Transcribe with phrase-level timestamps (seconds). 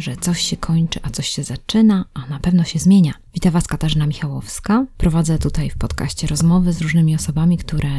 [0.00, 3.14] że coś się kończy, a coś się zaczyna, a na pewno się zmienia.
[3.34, 4.86] Witam Was Katarzyna Michałowska.
[4.96, 7.90] Prowadzę tutaj w podcaście rozmowy z różnymi osobami, które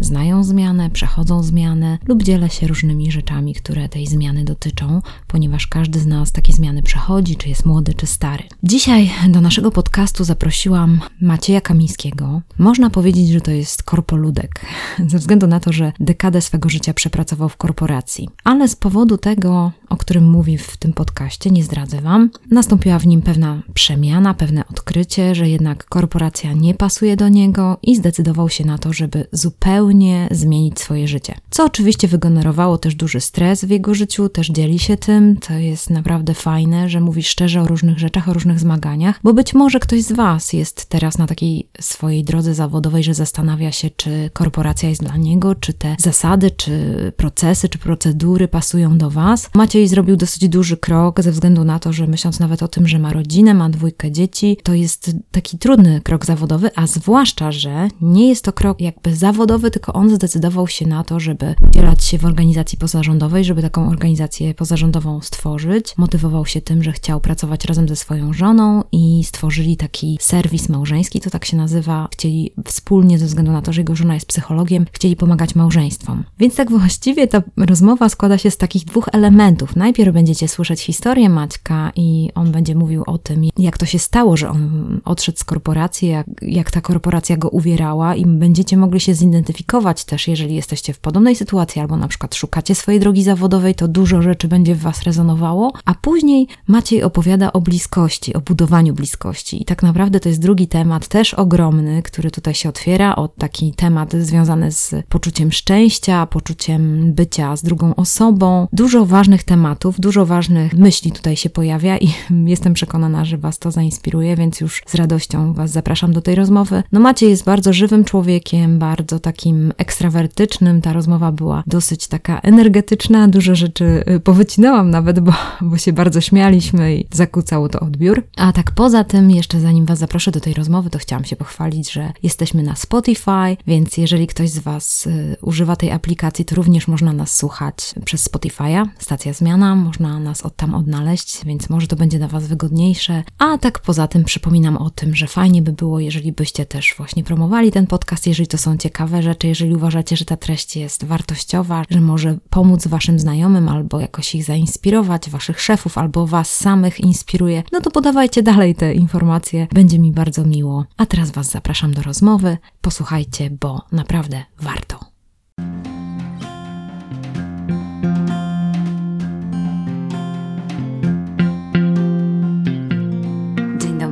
[0.00, 6.00] znają zmianę, przechodzą zmianę lub dzielę się różnymi rzeczami, które tej zmiany dotyczą, ponieważ każdy
[6.00, 8.44] z nas takie zmiany przechodzi, czy jest młody, czy stary.
[8.62, 12.42] Dzisiaj do naszego podcastu zaprosiłam Macieja Kamińskiego.
[12.58, 14.66] Można powiedzieć, że to jest korpoludek,
[15.12, 18.28] ze względu na to, że dekadę swego życia przepracował w korporacji.
[18.44, 23.06] Ale z powodu tego, o którym mówi w tym podcaście, nie zdradzę Wam, nastąpiła w
[23.06, 28.64] nim pewna przemiana, pewne odkrycie, że jednak korporacja nie pasuje do niego i zdecydował się
[28.64, 29.89] na to, żeby zupełnie
[30.30, 31.34] zmienić swoje życie.
[31.50, 35.90] Co oczywiście wygenerowało też duży stres w jego życiu, też dzieli się tym, to jest
[35.90, 40.02] naprawdę fajne, że mówi szczerze o różnych rzeczach, o różnych zmaganiach, bo być może ktoś
[40.02, 45.02] z Was jest teraz na takiej swojej drodze zawodowej, że zastanawia się, czy korporacja jest
[45.02, 46.72] dla niego, czy te zasady, czy
[47.16, 49.50] procesy, czy procedury pasują do Was.
[49.54, 52.98] Maciej zrobił dosyć duży krok ze względu na to, że myśląc nawet o tym, że
[52.98, 58.28] ma rodzinę, ma dwójkę dzieci, to jest taki trudny krok zawodowy, a zwłaszcza, że nie
[58.28, 62.24] jest to krok jakby zawodowy, tylko on zdecydował się na to, żeby udzielać się w
[62.24, 65.94] organizacji pozarządowej, żeby taką organizację pozarządową stworzyć.
[65.96, 71.20] Motywował się tym, że chciał pracować razem ze swoją żoną i stworzyli taki serwis małżeński,
[71.20, 72.08] to tak się nazywa.
[72.12, 76.24] Chcieli wspólnie, ze względu na to, że jego żona jest psychologiem, chcieli pomagać małżeństwom.
[76.38, 79.76] Więc tak właściwie ta rozmowa składa się z takich dwóch elementów.
[79.76, 84.36] Najpierw będziecie słyszeć historię Maćka i on będzie mówił o tym, jak to się stało,
[84.36, 89.14] że on odszedł z korporacji, jak, jak ta korporacja go uwierała i będziecie mogli się
[89.14, 89.59] zidentyfikować
[90.06, 94.22] też, jeżeli jesteście w podobnej sytuacji albo na przykład szukacie swojej drogi zawodowej, to dużo
[94.22, 99.64] rzeczy będzie w was rezonowało, a później Maciej opowiada o bliskości, o budowaniu bliskości i
[99.64, 104.12] tak naprawdę to jest drugi temat, też ogromny, który tutaj się otwiera, o taki temat
[104.12, 108.68] związany z poczuciem szczęścia, poczuciem bycia z drugą osobą.
[108.72, 112.08] Dużo ważnych tematów, dużo ważnych myśli tutaj się pojawia i
[112.54, 116.82] jestem przekonana, że Was to zainspiruje, więc już z radością Was zapraszam do tej rozmowy.
[116.92, 120.80] No Maciej jest bardzo żywym człowiekiem, bardzo takim ekstrawertycznym.
[120.80, 126.20] Ta rozmowa była dosyć taka energetyczna, dużo rzeczy y, powycinałam nawet, bo, bo się bardzo
[126.20, 128.22] śmialiśmy i zakłócało to odbiór.
[128.36, 131.92] A tak poza tym, jeszcze zanim Was zaproszę do tej rozmowy, to chciałam się pochwalić,
[131.92, 136.88] że jesteśmy na Spotify, więc jeżeli ktoś z Was y, używa tej aplikacji, to również
[136.88, 141.96] można nas słuchać przez Spotify'a, stacja zmiana, można nas od tam odnaleźć, więc może to
[141.96, 143.22] będzie dla Was wygodniejsze.
[143.38, 147.24] A tak poza tym przypominam o tym, że fajnie by było, jeżeli byście też właśnie
[147.24, 151.84] promowali ten podcast, jeżeli to są ciekawe rzeczy, jeżeli uważacie, że ta treść jest wartościowa,
[151.90, 157.62] że może pomóc Waszym znajomym albo jakoś ich zainspirować, Waszych szefów albo Was samych inspiruje,
[157.72, 160.84] no to podawajcie dalej te informacje, będzie mi bardzo miło.
[160.96, 165.00] A teraz Was zapraszam do rozmowy, posłuchajcie, bo naprawdę warto.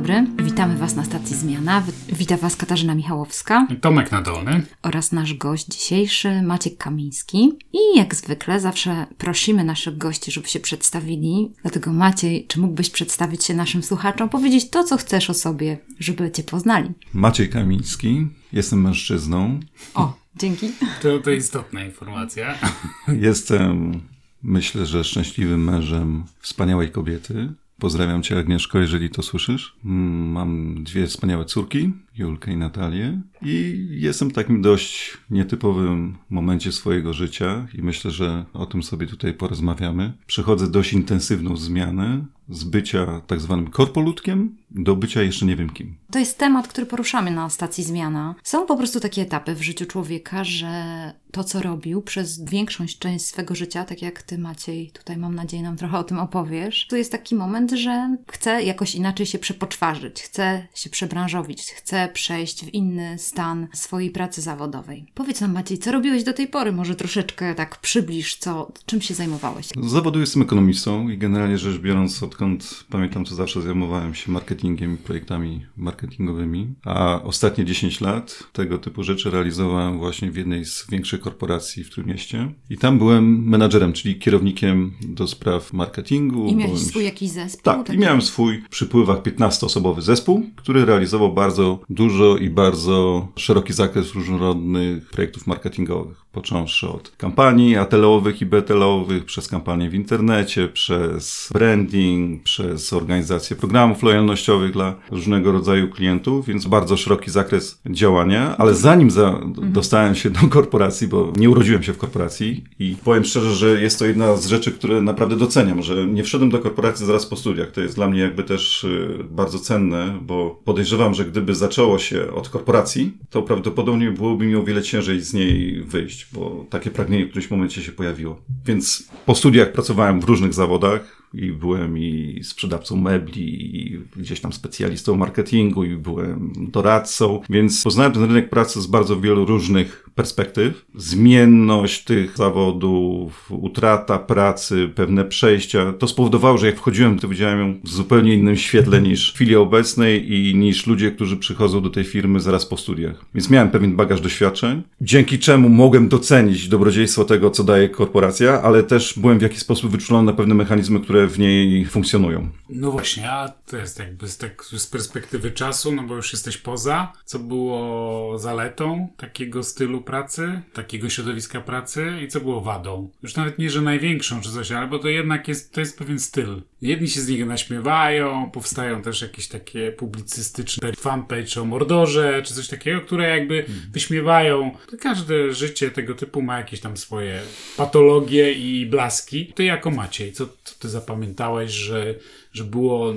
[0.09, 1.83] Dobry, witamy Was na stacji Zmiana.
[2.09, 4.61] Wita Was Katarzyna Michałowska Tomek Nadolny.
[4.81, 7.51] oraz nasz gość dzisiejszy Maciek Kamiński.
[7.73, 11.51] I jak zwykle zawsze prosimy naszych gości, żeby się przedstawili.
[11.61, 16.31] Dlatego Maciej, czy mógłbyś przedstawić się naszym słuchaczom, powiedzieć to, co chcesz o sobie, żeby
[16.31, 16.89] Cię poznali?
[17.13, 19.59] Maciej Kamiński, jestem mężczyzną.
[19.93, 20.69] O, dzięki.
[21.01, 22.55] To, to istotna informacja.
[23.07, 24.01] Jestem,
[24.43, 27.53] myślę, że szczęśliwym mężem wspaniałej kobiety.
[27.79, 29.75] Pozdrawiam Cię, Agnieszko, jeżeli to słyszysz.
[29.85, 33.21] Mm, Mam dwie wspaniałe córki, Julkę i Natalię.
[33.41, 39.07] I jestem w takim dość nietypowym momencie swojego życia i myślę, że o tym sobie
[39.07, 40.13] tutaj porozmawiamy.
[40.27, 45.95] Przechodzę dość intensywną zmianę z bycia tak zwanym korpoludkiem do bycia jeszcze nie wiem kim.
[46.11, 48.35] To jest temat, który poruszamy na stacji Zmiana.
[48.43, 53.25] Są po prostu takie etapy w życiu człowieka, że to, co robił przez większą część
[53.25, 56.95] swego życia, tak jak ty, Maciej, tutaj mam nadzieję nam trochę o tym opowiesz, to
[56.95, 62.73] jest taki moment, że chce jakoś inaczej się przepoczwarzyć, chce się przebranżowić, chce przejść w
[62.73, 65.05] inny stan swojej pracy zawodowej.
[65.13, 66.71] Powiedz nam, Maciej, co robiłeś do tej pory?
[66.71, 69.65] Może troszeczkę tak przybliż, co, czym się zajmowałeś?
[69.67, 74.93] Z zawodu jestem ekonomistą i generalnie rzecz biorąc, odkąd pamiętam, to zawsze zajmowałem się marketingiem
[74.93, 80.85] i projektami marketingowymi, a ostatnie 10 lat tego typu rzeczy realizowałem właśnie w jednej z
[80.91, 86.47] większych korporacji w Trójmieście i tam byłem menadżerem, czyli kierownikiem do spraw marketingu.
[86.47, 87.61] I miałeś swój jakiś zespół?
[87.63, 93.27] Tak, taki- i miałem swój przy wpływach 15-osobowy zespół, który realizował bardzo dużo i bardzo
[93.35, 100.67] szeroki zakres różnorodnych projektów marketingowych począwszy od kampanii atelowych i betelowych, przez kampanie w internecie,
[100.67, 108.57] przez branding, przez organizację programów lojalnościowych dla różnego rodzaju klientów, więc bardzo szeroki zakres działania,
[108.57, 113.23] ale zanim za, dostałem się do korporacji, bo nie urodziłem się w korporacji i powiem
[113.23, 117.05] szczerze, że jest to jedna z rzeczy, które naprawdę doceniam, że nie wszedłem do korporacji
[117.05, 117.71] zaraz po studiach.
[117.71, 122.31] To jest dla mnie jakby też y, bardzo cenne, bo podejrzewam, że gdyby zaczęło się
[122.33, 127.25] od korporacji, to prawdopodobnie byłoby mi o wiele ciężej z niej wyjść bo takie pragnienie
[127.25, 128.41] w którymś momencie się pojawiło.
[128.65, 134.53] Więc po studiach pracowałem w różnych zawodach, i byłem i sprzedawcą mebli, i gdzieś tam
[134.53, 140.85] specjalistą marketingu, i byłem doradcą, więc poznałem ten rynek pracy z bardzo wielu różnych perspektyw.
[140.95, 147.89] Zmienność tych zawodów, utrata pracy, pewne przejścia, to spowodowało, że jak wchodziłem, to widziałem w
[147.89, 152.39] zupełnie innym świetle niż w chwili obecnej i niż ludzie, którzy przychodzą do tej firmy
[152.39, 153.25] zaraz po studiach.
[153.35, 158.83] Więc miałem pewien bagaż doświadczeń, dzięki czemu mogłem docenić dobrodziejstwo tego, co daje korporacja, ale
[158.83, 162.49] też byłem w jakiś sposób wyczulony na pewne mechanizmy, które które w niej funkcjonują.
[162.69, 166.57] No właśnie, a to jest jakby z, tak, z perspektywy czasu, no bo już jesteś
[166.57, 173.09] poza, co było zaletą takiego stylu pracy, takiego środowiska pracy i co było wadą.
[173.23, 176.19] Już nawet nie, że największą czy coś, ale bo to jednak jest, to jest pewien
[176.19, 176.61] styl.
[176.81, 182.67] Jedni się z niego naśmiewają, powstają też jakieś takie publicystyczne fanpage o mordorze, czy coś
[182.67, 183.91] takiego, które jakby hmm.
[183.91, 184.71] wyśmiewają.
[185.01, 187.41] Każde życie tego typu ma jakieś tam swoje
[187.77, 189.53] patologie i blaski.
[189.55, 192.15] Ty jako Maciej, co, co ty zapamiętałeś, że,
[192.51, 193.13] że było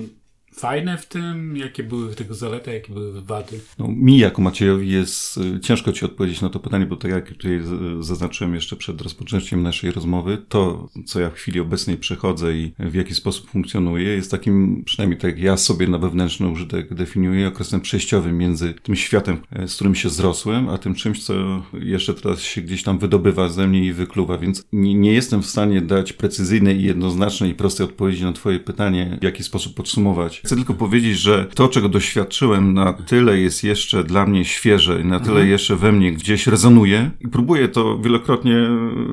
[0.54, 1.56] fajne w tym?
[1.56, 3.60] Jakie były tego zalety, jakie były wady?
[3.78, 7.28] No, mi jako Maciejowi jest y, ciężko Ci odpowiedzieć na to pytanie, bo tak jak
[7.28, 7.60] tutaj
[8.00, 12.94] zaznaczyłem jeszcze przed rozpoczęciem naszej rozmowy, to co ja w chwili obecnej przechodzę i w
[12.94, 17.80] jaki sposób funkcjonuję, jest takim, przynajmniej tak jak ja sobie na wewnętrzny użytek definiuję, okresem
[17.80, 22.40] przejściowym między tym światem, e, z którym się zrosłem, a tym czymś, co jeszcze teraz
[22.40, 26.12] się gdzieś tam wydobywa ze mnie i wykluwa, więc nie, nie jestem w stanie dać
[26.12, 30.74] precyzyjnej i jednoznacznej i prostej odpowiedzi na Twoje pytanie, w jaki sposób podsumować Chcę tylko
[30.74, 35.32] powiedzieć, że to, czego doświadczyłem, na tyle jest jeszcze dla mnie świeże i na tyle
[35.32, 35.48] mhm.
[35.48, 38.56] jeszcze we mnie gdzieś rezonuje i próbuję to wielokrotnie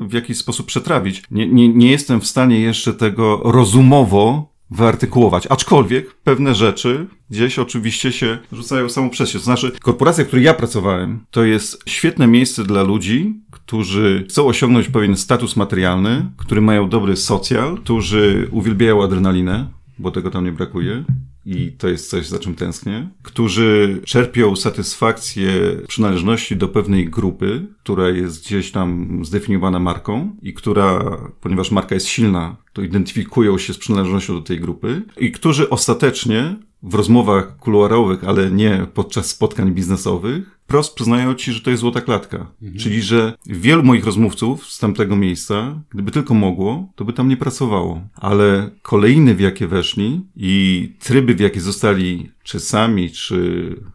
[0.08, 1.22] w jakiś sposób przetrawić.
[1.30, 8.12] Nie, nie, nie jestem w stanie jeszcze tego rozumowo wyartykułować, aczkolwiek pewne rzeczy gdzieś oczywiście
[8.12, 9.38] się rzucają samo przez się.
[9.38, 14.46] To znaczy, korporacja, w której ja pracowałem, to jest świetne miejsce dla ludzi, którzy chcą
[14.46, 19.66] osiągnąć pewien status materialny, którzy mają dobry socjal, którzy uwielbiają adrenalinę,
[20.00, 21.04] bo tego tam nie brakuje.
[21.46, 25.52] I to jest coś, za czym tęsknię, którzy czerpią satysfakcję
[25.88, 32.06] przynależności do pewnej grupy, która jest gdzieś tam zdefiniowana marką i która, ponieważ marka jest
[32.06, 35.02] silna, to identyfikują się z przynależnością do tej grupy.
[35.18, 41.60] I którzy ostatecznie w rozmowach kuluarowych, ale nie podczas spotkań biznesowych, wprost przyznają ci, że
[41.60, 42.46] to jest złota klatka.
[42.62, 42.78] Mhm.
[42.78, 47.36] Czyli, że wielu moich rozmówców z tamtego miejsca, gdyby tylko mogło, to by tam nie
[47.36, 48.02] pracowało.
[48.14, 53.36] Ale kolejny, w jakie weszli i tryby, w jakie zostali czy sami, czy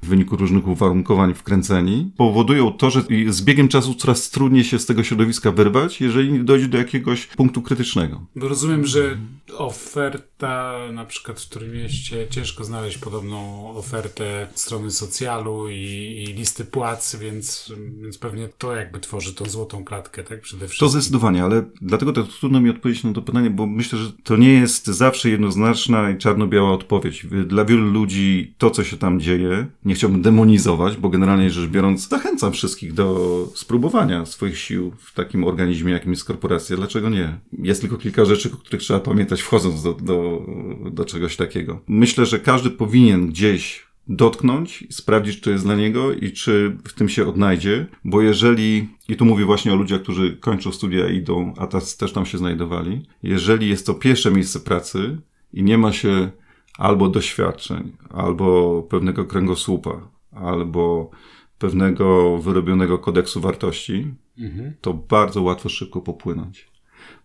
[0.01, 4.85] w wyniku różnych uwarunkowań wkręceni, powodują to, że z biegiem czasu coraz trudniej się z
[4.85, 8.25] tego środowiska wyrwać, jeżeli dojdzie do jakiegoś punktu krytycznego.
[8.35, 9.17] Bo rozumiem, że
[9.57, 15.75] oferta, na przykład w którym mieście, ciężko znaleźć podobną ofertę strony socjalu i,
[16.23, 20.41] i listy płac, więc, więc pewnie to jakby tworzy tą złotą klatkę, tak?
[20.41, 20.85] Przede wszystkim.
[20.85, 24.37] To zdecydowanie, ale dlatego to trudno mi odpowiedzieć na to pytanie, bo myślę, że to
[24.37, 27.25] nie jest zawsze jednoznaczna i czarno-biała odpowiedź.
[27.47, 32.09] Dla wielu ludzi to, co się tam dzieje, nie chciałbym demonizować, bo generalnie rzecz biorąc,
[32.09, 36.75] zachęcam wszystkich do spróbowania swoich sił w takim organizmie, jakim jest korporacja.
[36.75, 37.39] Dlaczego nie?
[37.59, 40.45] Jest tylko kilka rzeczy, o których trzeba pamiętać, wchodząc do, do,
[40.91, 41.81] do czegoś takiego.
[41.87, 47.09] Myślę, że każdy powinien gdzieś dotknąć, sprawdzić, czy jest dla niego i czy w tym
[47.09, 51.53] się odnajdzie, bo jeżeli, i tu mówię właśnie o ludziach, którzy kończą studia i idą,
[51.57, 55.17] a też tam się znajdowali, jeżeli jest to pierwsze miejsce pracy
[55.53, 56.31] i nie ma się
[56.77, 61.09] albo doświadczeń, albo pewnego kręgosłupa, albo
[61.57, 64.73] pewnego wyrobionego kodeksu wartości, mhm.
[64.81, 66.75] to bardzo łatwo szybko popłynąć.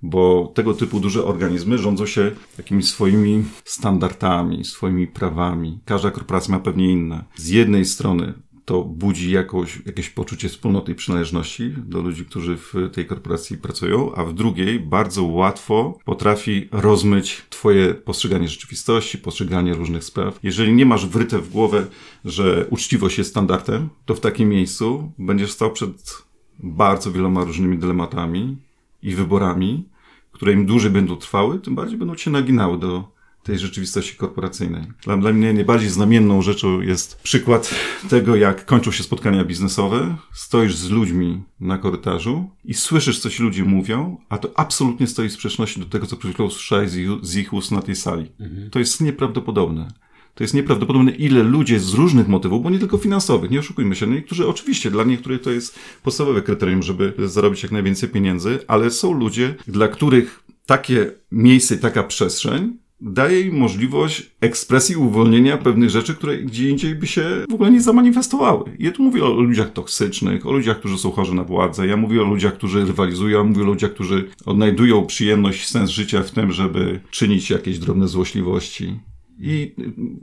[0.03, 5.79] Bo tego typu duże organizmy rządzą się jakimiś swoimi standardami, swoimi prawami.
[5.85, 7.25] Każda korporacja ma pewnie inne.
[7.37, 12.75] Z jednej strony to budzi jakąś, jakieś poczucie wspólnoty i przynależności do ludzi, którzy w
[12.93, 20.05] tej korporacji pracują, a w drugiej bardzo łatwo potrafi rozmyć Twoje postrzeganie rzeczywistości, postrzeganie różnych
[20.05, 20.39] spraw.
[20.43, 21.87] Jeżeli nie masz wryte w głowę,
[22.25, 26.23] że uczciwość jest standardem, to w takim miejscu będziesz stał przed
[26.59, 28.57] bardzo wieloma różnymi dylematami
[29.03, 29.89] i wyborami,
[30.33, 34.83] które im dłużej będą trwały, tym bardziej będą cię naginały do tej rzeczywistości korporacyjnej.
[35.05, 37.75] Dla, dla mnie najbardziej znamienną rzeczą jest przykład
[38.09, 43.43] tego, jak kończą się spotkania biznesowe, stoisz z ludźmi na korytarzu i słyszysz, co ci
[43.43, 46.91] ludzie mówią, a to absolutnie stoi w sprzeczności do tego, co przed chwilą usłyszałeś
[47.23, 48.31] z ich- ust na tej sali.
[48.71, 49.89] To jest nieprawdopodobne.
[50.35, 54.07] To jest nieprawdopodobne, ile ludzie z różnych motywów, bo nie tylko finansowych, nie oszukujmy się.
[54.07, 58.91] No niektórzy, oczywiście, dla niektórych to jest podstawowe kryterium, żeby zarobić jak najwięcej pieniędzy, ale
[58.91, 66.15] są ludzie, dla których takie miejsce, taka przestrzeń daje im możliwość ekspresji, uwolnienia pewnych rzeczy,
[66.15, 68.77] które gdzie indziej by się w ogóle nie zamanifestowały.
[68.79, 72.23] Ja tu mówię o ludziach toksycznych, o ludziach, którzy są chorzy na władzę, ja mówię
[72.23, 77.01] o ludziach, którzy rywalizują, mówię o ludziach, którzy odnajdują przyjemność, sens życia w tym, żeby
[77.11, 79.01] czynić jakieś drobne złośliwości.
[79.43, 79.75] I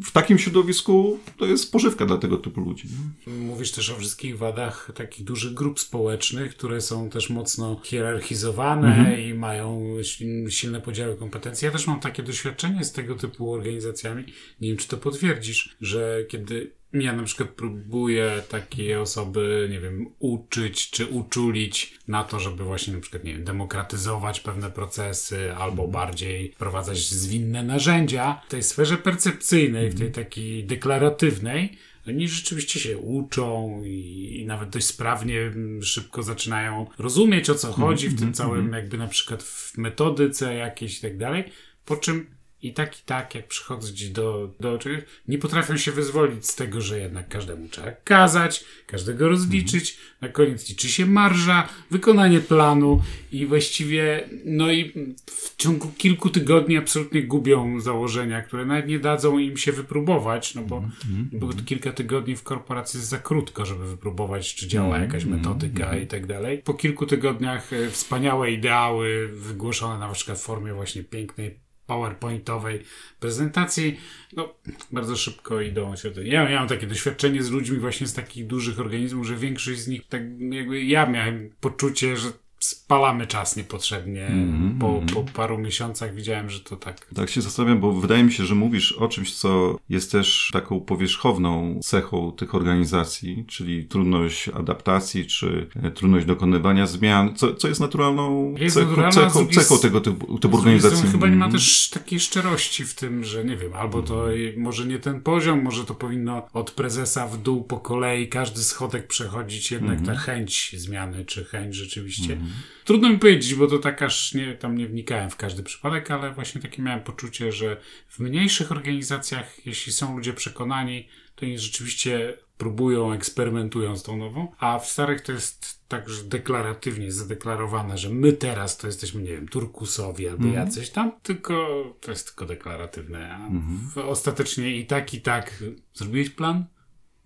[0.05, 2.88] w takim środowisku to jest pożywka dla tego typu ludzi.
[3.27, 3.33] nie?
[3.33, 9.33] Mówisz też o wszystkich wadach takich dużych grup społecznych, które są też mocno hierarchizowane i
[9.33, 11.65] mają sil- silne podziały kompetencji.
[11.65, 14.24] Ja też mam takie doświadczenie z tego typu organizacjami.
[14.62, 20.06] Nie wiem, czy to potwierdzisz, że kiedy ja na przykład próbuję takie osoby, nie wiem,
[20.20, 25.88] uczyć czy uczulić na to, żeby właśnie na przykład, nie wiem, demokratyzować pewne procesy albo
[25.88, 31.77] bardziej wprowadzać zwinne narzędzia w tej sferze percepcyjnej, w tej takiej deklaratywnej,
[32.08, 37.72] oni rzeczywiście się uczą i, i nawet dość sprawnie, mm, szybko zaczynają rozumieć o co
[37.72, 41.44] chodzi w tym całym, jakby na przykład w metodyce jakiejś i tak dalej.
[41.86, 42.37] Po czym
[42.67, 46.81] i tak, i tak, jak przychodzić do, do czegoś, nie potrafią się wyzwolić z tego,
[46.81, 49.97] że jednak każdemu trzeba kazać, każdego rozliczyć.
[50.21, 54.93] Na koniec liczy się marża, wykonanie planu i właściwie, no i
[55.25, 60.62] w ciągu kilku tygodni absolutnie gubią założenia, które nawet nie dadzą im się wypróbować, no
[60.62, 60.83] bo,
[61.31, 66.07] bo kilka tygodni w korporacji jest za krótko, żeby wypróbować, czy działa jakaś metodyka i
[66.07, 66.57] tak dalej.
[66.57, 72.84] Po kilku tygodniach e, wspaniałe ideały wygłoszone na przykład w formie właśnie pięknej PowerPointowej
[73.20, 74.00] prezentacji,
[74.36, 74.53] no
[74.91, 76.12] bardzo szybko idą się.
[76.12, 79.88] do- Ja, mam takie doświadczenie z ludźmi właśnie z takich dużych organizmów, że większość z
[79.88, 82.29] nich, tak jakby ja miałem poczucie, że
[82.67, 84.31] spalamy czas niepotrzebnie.
[84.79, 88.45] po, po paru miesiącach widziałem, że to tak Tak się zastanawiam, bo wydaje mi się,
[88.45, 95.25] że mówisz o czymś, co jest też taką powierzchowną cechą tych organizacji, czyli trudność adaptacji,
[95.25, 99.79] czy e, trudność dokonywania zmian, co, co jest naturalną Jest cechą, naturalna, cechą, drugiej cechą
[99.79, 100.97] tego typu, typu organizacji.
[100.97, 101.51] strony chyba nie ma Mhm.
[101.62, 105.62] też takiej szczerości w tym, że nie wiem, albo to i- może nie ten poziom,
[105.63, 110.75] może to powinno od prezesa w dół po kolei każdy schodek przechodzić jednak ta chęć
[110.77, 112.38] zmiany, czy chęć rzeczywiście.
[112.85, 116.33] Trudno mi powiedzieć, bo to tak aż nie, tam nie wnikałem w każdy przypadek, ale
[116.33, 117.77] właśnie takie miałem poczucie, że
[118.09, 124.51] w mniejszych organizacjach, jeśli są ludzie przekonani, to oni rzeczywiście próbują, eksperymentują z tą nową,
[124.59, 129.31] a w starych to jest tak, że deklaratywnie zadeklarowane, że my teraz to jesteśmy, nie
[129.31, 133.49] wiem, turkusowi albo jacyś tam, tylko to jest tylko deklaratywne, a
[133.93, 136.65] w, ostatecznie i tak, i tak zrobiłeś plan?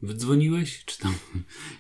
[0.04, 0.86] Wydzwoniłeś?
[0.86, 1.14] Czy tam?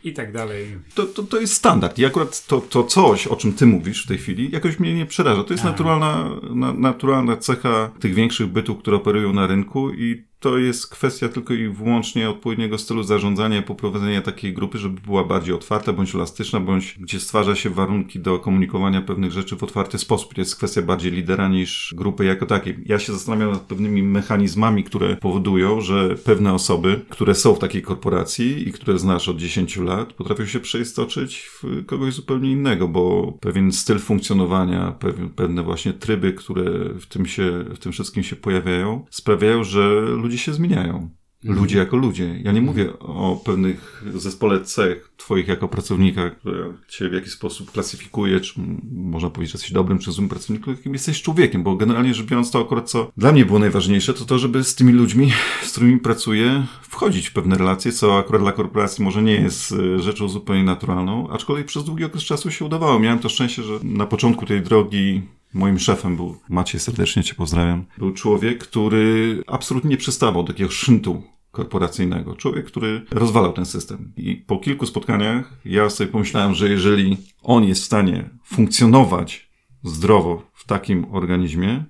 [0.03, 0.77] I tak dalej.
[0.95, 1.99] To, to, to jest standard.
[1.99, 5.05] I akurat to, to coś, o czym ty mówisz w tej chwili, jakoś mnie nie
[5.05, 5.43] przeraża.
[5.43, 10.57] To jest naturalna, na, naturalna cecha tych większych bytów, które operują na rynku i to
[10.57, 15.93] jest kwestia tylko i wyłącznie odpowiedniego stylu zarządzania, poprowadzenia takiej grupy, żeby była bardziej otwarta,
[15.93, 20.37] bądź elastyczna, bądź gdzie stwarza się warunki do komunikowania pewnych rzeczy w otwarty sposób.
[20.37, 22.77] Jest kwestia bardziej lidera niż grupy jako takiej.
[22.85, 27.81] Ja się zastanawiam nad pewnymi mechanizmami, które powodują, że pewne osoby, które są w takiej
[27.81, 33.33] korporacji i które znasz od 10 lat, potrafią się przeistoczyć w kogoś zupełnie innego, bo
[33.39, 36.63] pewien styl funkcjonowania, pewne, pewne właśnie tryby, które
[36.99, 41.09] w tym, się, w tym wszystkim się pojawiają, sprawiają, że ludzie się zmieniają.
[41.43, 42.39] Ludzie jako ludzie.
[42.43, 47.71] Ja nie mówię o pewnych zespole cech twoich jako pracownika, które cię w jakiś sposób
[47.71, 48.61] klasyfikuje, czy
[48.91, 52.51] można powiedzieć, że jesteś dobrym czy złym pracownikiem, jakim jesteś człowiekiem, bo generalnie rzecz biorąc
[52.51, 55.31] to akurat co dla mnie było najważniejsze, to to, żeby z tymi ludźmi,
[55.63, 59.99] z którymi pracuję, wchodzić w pewne relacje, co akurat dla korporacji może nie jest e,
[59.99, 62.99] rzeczą zupełnie naturalną, aczkolwiek przez długi okres czasu się udawało.
[62.99, 65.21] Miałem to szczęście, że na początku tej drogi
[65.53, 70.71] Moim szefem był, Maciej, serdecznie Cię pozdrawiam, był człowiek, który absolutnie nie przystawał do takiego
[70.71, 72.35] szyntu korporacyjnego.
[72.35, 74.13] Człowiek, który rozwalał ten system.
[74.17, 79.51] I po kilku spotkaniach ja sobie pomyślałem, że jeżeli on jest w stanie funkcjonować
[79.83, 81.83] zdrowo w takim organizmie,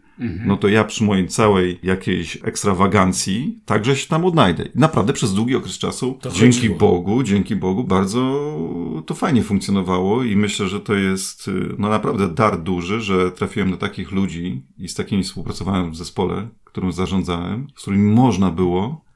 [0.45, 4.63] no to ja przy mojej całej jakiejś ekstrawagancji także się tam odnajdę.
[4.75, 6.77] Naprawdę przez długi okres czasu, To dzięki chodziło.
[6.77, 8.21] Bogu, dzięki Bogu, bardzo
[9.05, 13.69] to fajnie funkcjonowało i myślę, że to jest y, no naprawdę dar duży, że trafiłem
[13.69, 19.10] na takich ludzi i z takimi współpracowałem w zespole, którym zarządzałem, z którymi można było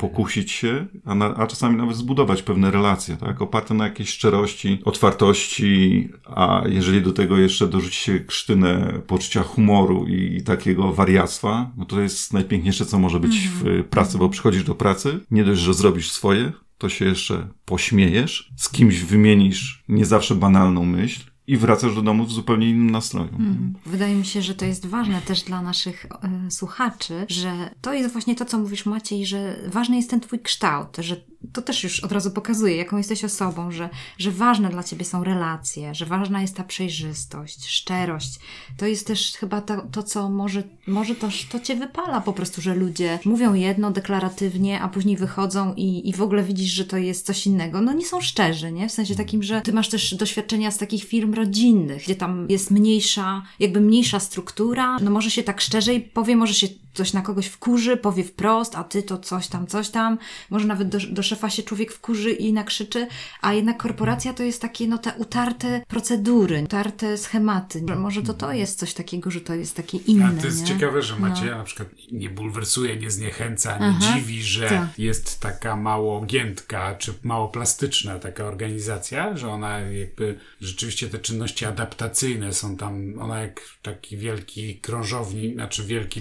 [0.00, 3.42] pokusić się, a, na, a czasami nawet zbudować pewne relacje, tak?
[3.42, 10.06] Oparte na jakiejś szczerości, otwartości, a jeżeli do tego jeszcze dorzuci się krztynę poczucia humoru
[10.06, 14.74] i takiego wariactwa, no to jest najpiękniejsze, co może być w pracy, bo przychodzisz do
[14.74, 20.34] pracy, nie dość, że zrobisz swoje, to się jeszcze pośmiejesz, z kimś wymienisz nie zawsze
[20.34, 23.28] banalną myśl, i wracasz do domu w zupełnie innym nastroju.
[23.28, 23.74] Mhm.
[23.86, 28.12] Wydaje mi się, że to jest ważne też dla naszych e, słuchaczy, że to jest
[28.12, 31.16] właśnie to, co mówisz Maciej, że ważny jest ten twój kształt, że
[31.52, 35.24] to też już od razu pokazuje, jaką jesteś osobą, że, że ważne dla ciebie są
[35.24, 38.38] relacje, że ważna jest ta przejrzystość, szczerość.
[38.76, 42.60] To jest też chyba to, to co może, może to, to cię wypala po prostu,
[42.62, 46.96] że ludzie mówią jedno deklaratywnie, a później wychodzą i, i w ogóle widzisz, że to
[46.96, 47.80] jest coś innego.
[47.80, 48.88] No nie są szczerzy, nie?
[48.88, 52.70] W sensie takim, że ty masz też doświadczenia z takich firm rodzinnych, gdzie tam jest
[52.70, 57.46] mniejsza, jakby mniejsza struktura, no może się tak szczerzej powie, może się coś na kogoś
[57.46, 60.18] wkurzy, powie wprost, a ty to coś tam, coś tam.
[60.50, 63.06] Może nawet do, do szefa się człowiek wkurzy i nakrzyczy,
[63.40, 67.82] a jednak korporacja to jest takie, no te utarte procedury, utarte schematy.
[67.96, 70.26] Może to to jest coś takiego, że to jest takie inne.
[70.38, 70.66] A to jest nie?
[70.66, 71.58] ciekawe, że Macieja No.
[71.58, 74.98] na przykład nie bulwersuje, nie zniechęca, nie Aha, dziwi, że tak.
[74.98, 81.64] jest taka mało giętka, czy mało plastyczna taka organizacja, że ona jakby rzeczywiście te czynności
[81.66, 86.20] adaptacyjne są tam, ona jak taki wielki krążownik, znaczy wielki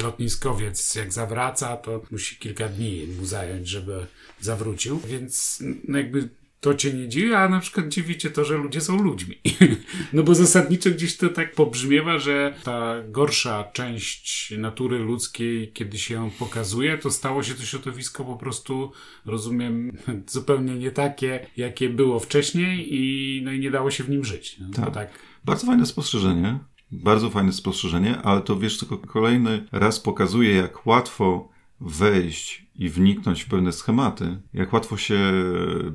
[0.59, 4.05] lotniskowiec, jak zawraca, to musi kilka dni mu zająć, żeby
[4.41, 8.57] zawrócił, więc no jakby to cię nie dziwi, a na przykład dziwi cię to, że
[8.57, 9.35] ludzie są ludźmi.
[10.13, 16.13] No bo zasadniczo gdzieś to tak pobrzmiewa, że ta gorsza część natury ludzkiej, kiedy się
[16.13, 18.91] ją pokazuje, to stało się to środowisko po prostu,
[19.25, 19.97] rozumiem,
[20.27, 24.57] zupełnie nie takie, jakie było wcześniej i, no i nie dało się w nim żyć.
[24.59, 24.93] No, Tak.
[24.93, 25.09] tak.
[25.45, 26.59] Bardzo fajne spostrzeżenie.
[26.91, 31.49] Bardzo fajne spostrzeżenie, ale to wiesz, tylko kolejny raz pokazuje, jak łatwo
[31.81, 35.19] wejść i wniknąć w pewne schematy, jak łatwo się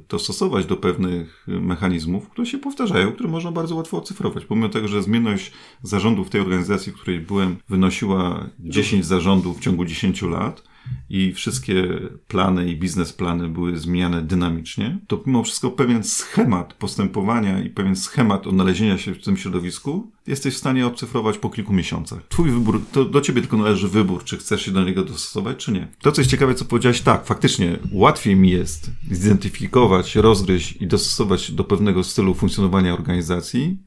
[0.08, 4.44] dostosować do pewnych mechanizmów, które się powtarzają, które można bardzo łatwo ocyfrować.
[4.44, 9.60] Pomimo tego, że zmienność zarządu w tej organizacji, w której byłem, wynosiła 10 zarządów w
[9.60, 10.62] ciągu 10 lat,
[11.10, 17.70] i wszystkie plany i biznesplany były zmieniane dynamicznie, to mimo wszystko pewien schemat postępowania i
[17.70, 22.28] pewien schemat odnalezienia się w tym środowisku jesteś w stanie odcyfrować po kilku miesiącach.
[22.28, 25.72] Twój wybór, to do ciebie tylko należy wybór, czy chcesz się do niego dostosować, czy
[25.72, 25.88] nie.
[26.02, 31.52] To, co jest ciekawe, co powiedziałeś, tak, faktycznie łatwiej mi jest zidentyfikować, rozgryźć i dostosować
[31.52, 33.78] do pewnego stylu funkcjonowania organizacji,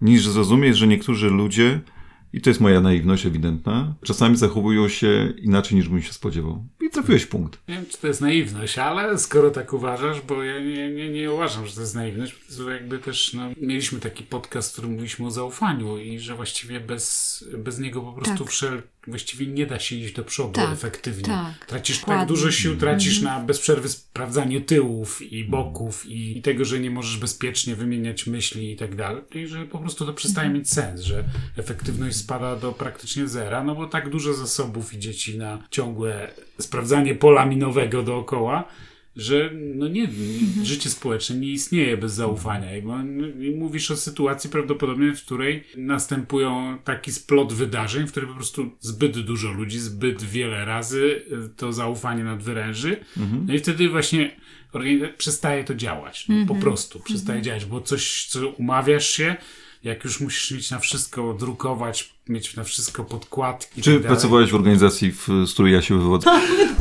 [0.00, 1.80] niż zrozumieć, że niektórzy ludzie
[2.32, 3.94] i to jest moja naiwność ewidentna.
[4.02, 6.64] Czasami zachowują się inaczej niż bym się spodziewał.
[6.80, 7.58] I trafiłeś punkt.
[7.68, 11.32] Nie wiem, czy to jest naiwność, ale skoro tak uważasz, bo ja nie, nie, nie
[11.32, 15.26] uważam, że to jest naiwność, to jakby też, no, mieliśmy taki podcast, w którym mówiliśmy
[15.26, 18.48] o zaufaniu i że właściwie bez, bez niego po prostu Tak.
[18.52, 21.24] wszel, właściwie nie da się iść do przodu Tak, efektywnie.
[21.24, 21.66] tak.
[21.66, 22.26] Tracisz tak Dokładnie.
[22.26, 26.90] dużo sił, tracisz na bez przerwy sprawdzanie tyłów i boków i, i tego, że nie
[26.90, 31.00] możesz bezpiecznie wymieniać myśli i tak dalej, i że po prostu to przestaje mieć sens,
[31.00, 31.24] że
[31.56, 37.14] efektywność spada do praktycznie zera, no bo tak dużo zasobów idzie ci na ciągłe sprawdzanie
[37.14, 38.64] pola minowego dookoła,
[39.16, 42.76] że no nie, nie, życie społeczne nie istnieje bez zaufania.
[42.76, 43.00] I, bo-
[43.40, 48.70] I mówisz o sytuacji prawdopodobnie, w której następują taki splot wydarzeń, w których po prostu
[48.80, 52.96] zbyt dużo ludzi, zbyt wiele razy y, to zaufanie nadwyręży.
[53.46, 54.30] No i wtedy właśnie
[55.18, 56.28] przestaje to działać.
[56.28, 59.36] No, Po prostu przestaje działać, bo coś, co umawiasz się,
[59.82, 63.82] jak już musisz mieć na wszystko drukować, mieć na wszystko podkładki.
[63.82, 66.30] Czy tak pracowałeś w organizacji, w, z której ja się wywodzę?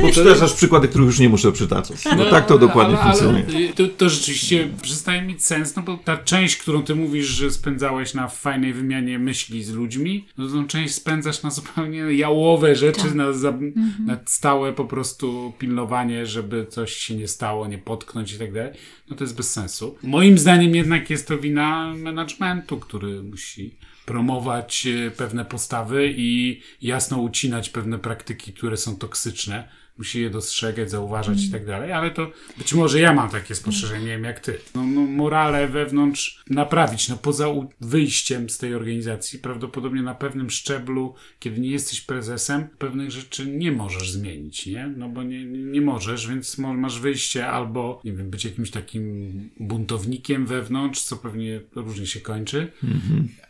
[0.01, 1.97] Bo przytaczasz przykłady, których już nie muszę przytaczać.
[2.17, 3.45] No, tak to dokładnie ale, funkcjonuje.
[3.55, 7.51] Ale to, to rzeczywiście przestaje mieć sens, no bo ta część, którą ty mówisz, że
[7.51, 13.01] spędzałeś na fajnej wymianie myśli z ludźmi, no tą część spędzasz na zupełnie jałowe rzeczy,
[13.01, 13.13] Tak.
[13.15, 14.05] na, za, Mhm.
[14.05, 18.71] na stałe po prostu pilnowanie, żeby coś się nie stało, nie potknąć i tak dalej.
[19.09, 19.95] No to jest bez sensu.
[20.03, 23.75] Moim zdaniem jednak jest to wina managementu, który musi
[24.09, 29.69] promować e, pewne postawy i jasno ucinać pewne praktyki, które są toksyczne.
[29.97, 34.05] Musi je dostrzegać, zauważać i tak dalej, ale to być może ja mam takie spostrzeżenie,
[34.05, 34.57] nie wiem jak ty.
[34.75, 37.47] No, no, morale wewnątrz naprawić, no poza
[37.81, 43.71] wyjściem z tej organizacji, prawdopodobnie na pewnym szczeblu, kiedy nie jesteś prezesem, pewnych rzeczy nie
[43.71, 44.93] możesz zmienić, nie?
[44.97, 50.45] No bo nie, nie możesz, więc masz wyjście albo, nie wiem, być jakimś takim buntownikiem
[50.45, 52.71] wewnątrz, co pewnie różnie się kończy,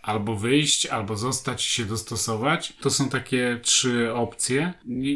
[0.01, 2.73] albo wyjść, albo zostać się dostosować.
[2.81, 4.73] To są takie trzy opcje.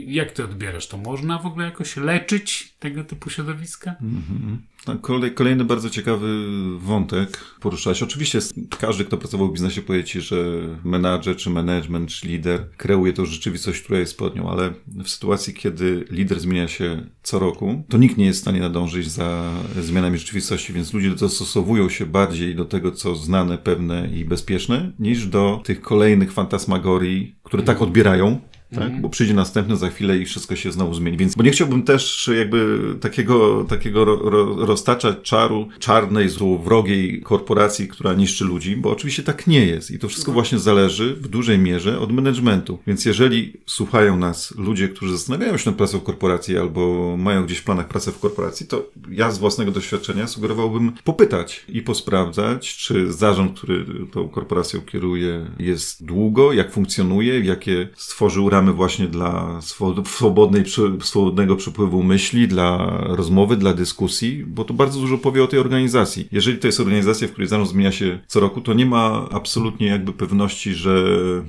[0.07, 0.97] Jak ty odbierasz to?
[0.97, 3.95] Można w ogóle jakoś leczyć tego typu środowiska?
[4.01, 4.57] Mhm.
[4.85, 6.45] Tak, kolej, kolejny bardzo ciekawy
[6.77, 8.03] wątek poruszałeś.
[8.03, 8.39] Oczywiście
[8.79, 13.25] każdy, kto pracował w biznesie, powie ci, że menadżer, czy management, czy lider kreuje tą
[13.25, 17.97] rzeczywistość, która jest pod nią, ale w sytuacji, kiedy lider zmienia się co roku, to
[17.97, 22.65] nikt nie jest w stanie nadążyć za zmianami rzeczywistości, więc ludzie dostosowują się bardziej do
[22.65, 28.41] tego, co znane, pewne i bezpieczne, niż do tych kolejnych fantasmagorii, które tak odbierają,
[28.75, 28.83] tak?
[28.83, 29.01] Mhm.
[29.01, 31.17] Bo przyjdzie następny za chwilę i wszystko się znowu zmieni.
[31.17, 37.88] Więc, bo nie chciałbym też jakby takiego, takiego ro, ro, roztaczać czaru czarnej, złowrogiej korporacji,
[37.88, 39.91] która niszczy ludzi, bo oczywiście tak nie jest.
[39.91, 40.33] I to wszystko no.
[40.33, 42.79] właśnie zależy w dużej mierze od managementu.
[42.88, 47.57] Więc jeżeli słuchają nas ludzie, którzy zastanawiają się nad pracą w korporacji albo mają gdzieś
[47.57, 53.13] w planach pracę w korporacji, to ja z własnego doświadczenia sugerowałbym popytać i posprawdzać, czy
[53.13, 59.60] zarząd, który tą korporacją kieruje, jest długo, jak funkcjonuje, jakie stworzył ramy właśnie dla
[60.06, 60.63] swobodnej,
[61.02, 66.28] swobodnego przepływu myśli, dla rozmowy, dla dyskusji, bo to bardzo dużo powie o tej organizacji.
[66.32, 69.88] Jeżeli to jest organizacja, w której zarząd zmienia się co roku, to nie ma absolutnie
[69.88, 71.06] jakby pewności, że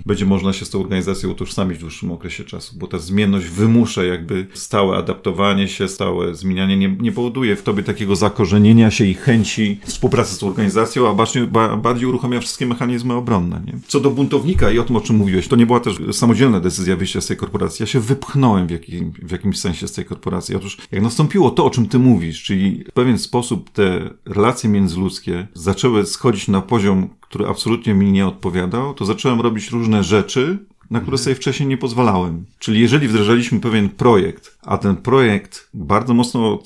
[0.06, 4.04] będzie można się z tą organizacją utożsamić w dłuższym okresie czasu, bo ta zmienność wymusza
[4.04, 9.14] jakby stałe adaptowanie się, stałe zmienianie, nie, nie powoduje w tobie takiego zakorzenienia się i
[9.14, 11.46] chęci współpracy z tą organizacją, a bardziej,
[11.82, 13.62] bardziej uruchamia wszystkie mechanizmy obronne.
[13.66, 13.72] Nie?
[13.86, 16.96] Co do buntownika i o tym, o czym mówiłeś, to nie była też samodzielna decyzja
[17.04, 17.82] wyjścia z tej korporacji.
[17.82, 20.56] Ja się wypchnąłem w, jakim, w jakimś sensie z tej korporacji.
[20.56, 25.46] Otóż, jak nastąpiło to, o czym ty mówisz, czyli w pewien sposób te relacje międzyludzkie
[25.54, 30.58] zaczęły schodzić na poziom, który absolutnie mi nie odpowiadał, to zacząłem robić różne rzeczy,
[30.94, 32.44] na które sobie wcześniej nie pozwalałem.
[32.58, 36.58] Czyli jeżeli wdrażaliśmy pewien projekt, a ten projekt bardzo mocno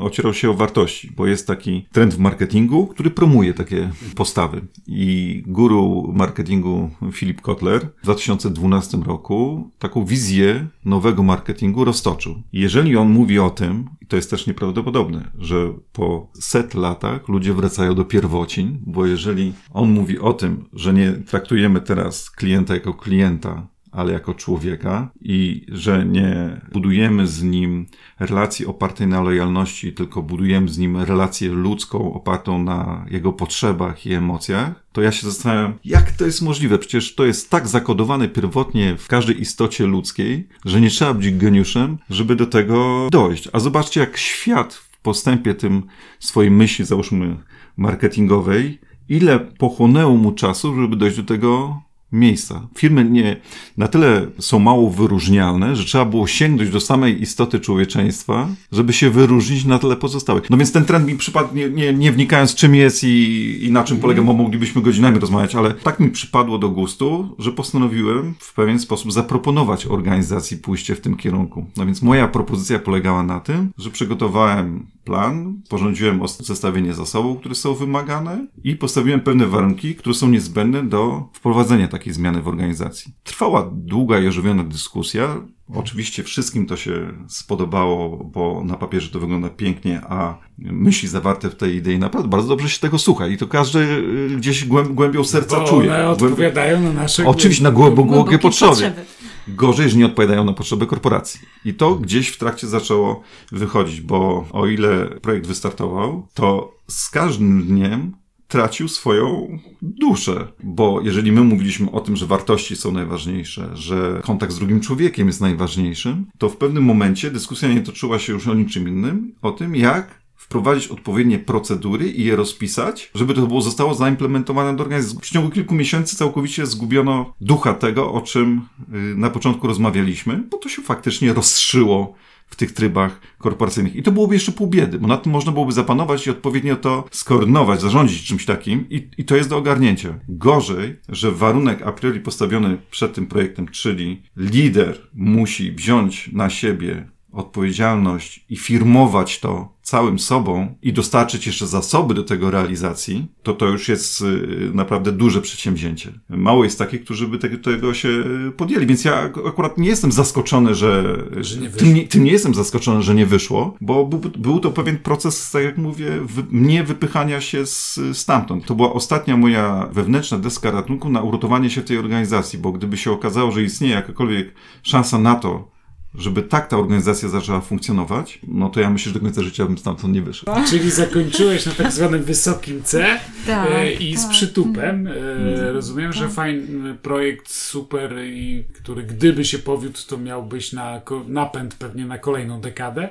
[0.00, 4.60] ocierał się o wartości, bo jest taki trend w marketingu, który promuje takie postawy.
[4.86, 12.42] I guru marketingu Philip Kotler w 2012 roku taką wizję nowego marketingu roztoczył.
[12.52, 17.94] Jeżeli on mówi o tym, to jest też nieprawdopodobne, że po set latach ludzie wracają
[17.94, 23.66] do pierwocin, bo jeżeli on mówi o tym, że nie traktujemy teraz klienta jako klienta,
[23.92, 27.86] ale jako człowieka i że nie budujemy z nim
[28.18, 34.14] relacji opartej na lojalności, tylko budujemy z nim relację ludzką opartą na jego potrzebach i
[34.14, 36.78] emocjach, to ja się zastanawiam, jak to jest możliwe?
[36.78, 41.98] Przecież to jest tak zakodowane pierwotnie w każdej istocie ludzkiej, że nie trzeba być geniuszem,
[42.10, 43.48] żeby do tego dojść.
[43.52, 45.82] A zobaczcie, jak świat w postępie tym
[46.20, 47.36] swojej myśli, załóżmy,
[47.76, 51.80] marketingowej, ile pochłonęło mu czasu, żeby dojść do tego
[52.12, 52.68] miejsca.
[52.76, 53.36] Firmy nie,
[53.76, 59.10] na tyle są mało wyróżnialne, że trzeba było sięgnąć do samej istoty człowieczeństwa, żeby się
[59.10, 60.50] wyróżnić na tle pozostałych.
[60.50, 63.84] No więc ten trend mi przypadł, nie, nie, nie wnikając czym jest i, i na
[63.84, 68.54] czym polega, bo moglibyśmy godzinami rozmawiać, ale tak mi przypadło do gustu, że postanowiłem w
[68.54, 71.66] pewien sposób zaproponować organizacji pójście w tym kierunku.
[71.76, 77.74] No więc moja propozycja polegała na tym, że przygotowałem plan, porządziłem zestawienie zasobów, które są
[77.74, 83.12] wymagane i postawiłem pewne warunki, które są niezbędne do wprowadzenia takiej zmiany w organizacji.
[83.24, 85.36] Trwała długa i ożywiona dyskusja.
[85.74, 91.56] Oczywiście wszystkim to się spodobało, bo na papierze to wygląda pięknie, a myśli zawarte w
[91.56, 95.60] tej idei naprawdę bardzo dobrze się tego słucha i to każdy y, gdzieś głębią serca
[95.60, 95.90] bo czuje.
[95.90, 98.70] One odpowiadają na nasze Oczywiście na głębokie potrzeby.
[98.70, 99.04] potrzeby.
[99.48, 101.40] Gorzej, że nie odpowiadają na potrzeby korporacji.
[101.64, 107.62] I to gdzieś w trakcie zaczęło wychodzić, bo o ile projekt wystartował, to z każdym
[107.62, 108.12] dniem
[108.48, 110.48] tracił swoją duszę.
[110.62, 115.26] Bo jeżeli my mówiliśmy o tym, że wartości są najważniejsze, że kontakt z drugim człowiekiem
[115.26, 119.52] jest najważniejszym, to w pewnym momencie dyskusja nie toczyła się już o niczym innym, o
[119.52, 125.18] tym, jak wprowadzić odpowiednie procedury i je rozpisać, żeby to było zostało zaimplementowane do organizacji.
[125.22, 128.60] W ciągu kilku miesięcy całkowicie zgubiono ducha tego, o czym
[128.94, 132.14] y, na początku rozmawialiśmy, bo to się faktycznie rozszyło
[132.46, 133.96] w tych trybach korporacyjnych.
[133.96, 137.04] I to byłoby jeszcze pół biedy, bo na tym można byłoby zapanować i odpowiednio to
[137.10, 140.18] skoordynować, zarządzić czymś takim i, i to jest do ogarnięcia.
[140.28, 147.08] Gorzej, że warunek a priori postawiony przed tym projektem, czyli lider musi wziąć na siebie
[147.38, 153.66] odpowiedzialność i firmować to całym sobą i dostarczyć jeszcze zasoby do tego realizacji, to to
[153.66, 156.12] już jest y, naprawdę duże przedsięwzięcie.
[156.28, 158.08] Mało jest takich, którzy by tego, się
[158.56, 162.54] podjęli, więc ja akurat nie jestem zaskoczony, że, że nie tym, nie, tym, nie, jestem
[162.54, 166.84] zaskoczony, że nie wyszło, bo był, był to pewien proces, tak jak mówię, wy, nie
[166.84, 168.66] wypychania się z, stamtąd.
[168.66, 172.96] To była ostatnia moja wewnętrzna deska ratunku na uratowanie się w tej organizacji, bo gdyby
[172.96, 175.77] się okazało, że istnieje jakakolwiek szansa na to,
[176.18, 179.78] żeby tak ta organizacja zaczęła funkcjonować, no to ja myślę, że do końca życia bym
[179.78, 180.52] stamtąd nie wyszedł.
[180.70, 184.30] Czyli zakończyłeś na tak zwanym wysokim C Tak, e, i z tak.
[184.30, 185.06] przytupem.
[185.06, 191.74] E, rozumiem, że fajny projekt, super, i który gdyby się powiódł, to miałbyś na napęd
[191.74, 193.08] pewnie na kolejną dekadę,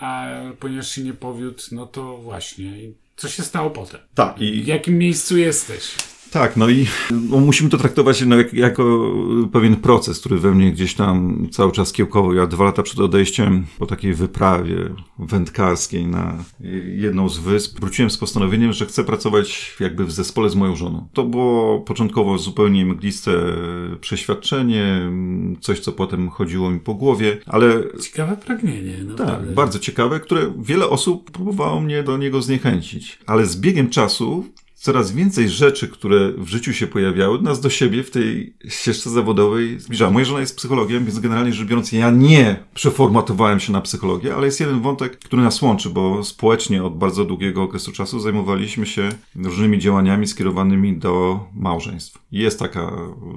[0.00, 0.26] a
[0.60, 2.64] ponieważ się nie powiódł, no to właśnie.
[2.84, 4.00] I Co się stało potem?
[4.14, 5.94] Tak, W i jakim miejscu jesteś?
[6.34, 6.86] Tak, no i
[7.30, 9.12] no, musimy to traktować no, jak, jako
[9.52, 12.34] pewien proces, który we mnie gdzieś tam cały czas kiełkował.
[12.34, 14.76] Ja dwa lata przed odejściem po takiej wyprawie
[15.18, 16.44] wędkarskiej na
[16.96, 21.08] jedną z wysp wróciłem z postanowieniem, że chcę pracować jakby w zespole z moją żoną.
[21.12, 23.32] To było początkowo zupełnie mgliste
[24.00, 25.10] przeświadczenie,
[25.60, 28.96] coś co potem chodziło mi po głowie, ale Ciekawe pragnienie.
[28.96, 29.52] tak, naprawdę.
[29.52, 33.18] bardzo ciekawe, które wiele osób próbowało mnie do niego zniechęcić.
[33.26, 34.44] Ale z biegiem czasu
[34.84, 39.80] coraz więcej rzeczy, które w życiu się pojawiały, nas do siebie w tej ścieżce zawodowej
[39.80, 40.12] zbliżały.
[40.12, 44.46] Moja żona jest psychologiem, więc generalnie rzecz biorąc, ja nie przeformatowałem się na psychologię, ale
[44.46, 49.08] jest jeden wątek, który nas łączy, bo społecznie od bardzo długiego okresu czasu zajmowaliśmy się
[49.36, 52.18] różnymi działaniami skierowanymi do małżeństw.
[52.32, 52.92] Jest taka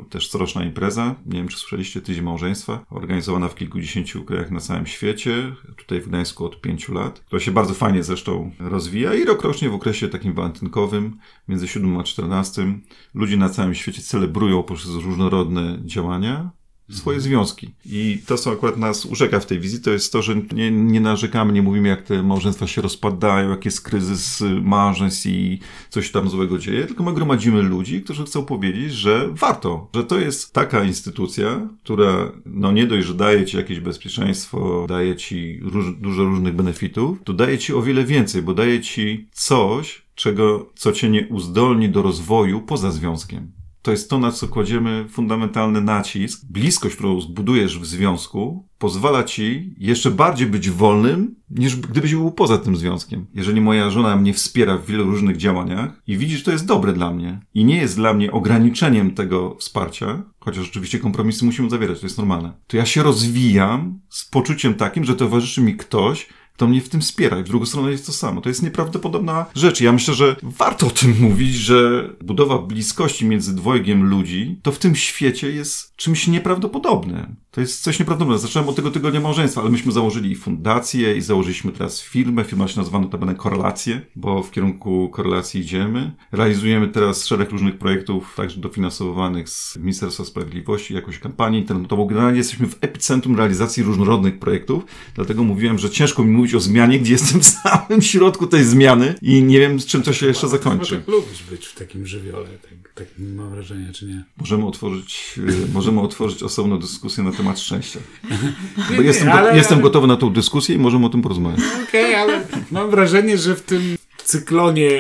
[0.10, 4.88] też coroczna impreza, nie wiem czy słyszeliście, Tydzień Małżeństwa, organizowana w kilkudziesięciu krajach na całym
[4.88, 9.70] świecie, tutaj w Gdańsku od pięciu lat, która się bardzo fajnie zresztą rozwija i rokrocznie
[9.70, 12.80] w okresie takim walentynkowym, między 7 a 14,
[13.14, 16.52] ludzie na całym świecie celebrują poprzez różnorodne działania
[16.92, 17.70] swoje związki.
[17.86, 21.02] I to, co akurat nas urzeka w tej wizji, to jest to, że nie, nie
[21.02, 26.30] narzekamy, nie mówimy, jak te małżeństwa się rozpadają, jak jest kryzys małżeństw i coś tam
[26.30, 30.84] złego dzieje, tylko my gromadzimy ludzi, którzy chcą powiedzieć, że warto, że to jest taka
[30.84, 36.56] instytucja, która no nie dość, że daje ci jakieś bezpieczeństwo, daje ci róż, dużo różnych
[36.56, 41.28] benefitów, to daje ci o wiele więcej, bo daje ci coś, czego, co cię nie
[41.28, 43.52] uzdolni do rozwoju poza związkiem.
[43.82, 46.42] To jest to, na co kładziemy fundamentalny nacisk.
[46.50, 52.58] Bliskość, którą zbudujesz w związku, pozwala ci jeszcze bardziej być wolnym, niż gdybyś był poza
[52.58, 53.26] tym związkiem.
[53.34, 56.94] Jeżeli moja żona mnie wspiera w wielu różnych działaniach i widzi, że to jest dobre
[56.94, 62.00] dla mnie i nie jest dla mnie ograniczeniem tego wsparcia, chociaż oczywiście kompromisy musimy zawierać,
[62.00, 66.28] to jest normalne, to ja się rozwijam z poczuciem takim, że towarzyszy mi ktoś,
[66.58, 67.40] to mnie w tym wspiera.
[67.40, 68.42] I w drugą stronę jest to samo.
[68.42, 69.82] To jest nieprawdopodobna rzecz.
[69.82, 74.80] Ja myślę, że warto o tym mówić, że budowa bliskości między dwojgiem ludzi, to w
[74.80, 77.36] tym świecie jest czymś nieprawdopodobnym.
[77.58, 78.48] To jest coś nieprawdopodobnego.
[78.48, 82.44] Zacząłem od tego tygodnia małżeństwa, ale myśmy założyli i fundację i założyliśmy teraz firmę.
[82.44, 86.12] Firma się nazywa notabene Korelacje, bo w kierunku korelacji idziemy.
[86.32, 92.06] Realizujemy teraz szereg różnych projektów, także dofinansowanych z Ministerstwa Sprawiedliwości, jakąś kampanię internetową.
[92.06, 94.84] Generalnie jesteśmy w epicentrum realizacji różnorodnych projektów,
[95.16, 99.16] dlatego mówiłem, że ciężko mi mówić o zmianie, gdzie jestem w samym środku tej zmiany
[99.22, 100.96] i nie wiem, z czym to się jeszcze Chyba zakończy.
[100.98, 104.24] tak lubisz być w takim żywiole, tak, tak mam wrażenie, czy nie?
[104.38, 108.00] Możemy otworzyć, y, możemy otworzyć osobną dyskusję na temat szczęścia.
[108.92, 111.60] Nie, Bo jestem, go, ale- jestem gotowy na tą dyskusję i możemy o tym porozmawiać.
[111.90, 114.92] Okej, ale mam wrażenie, że w tym cyklonie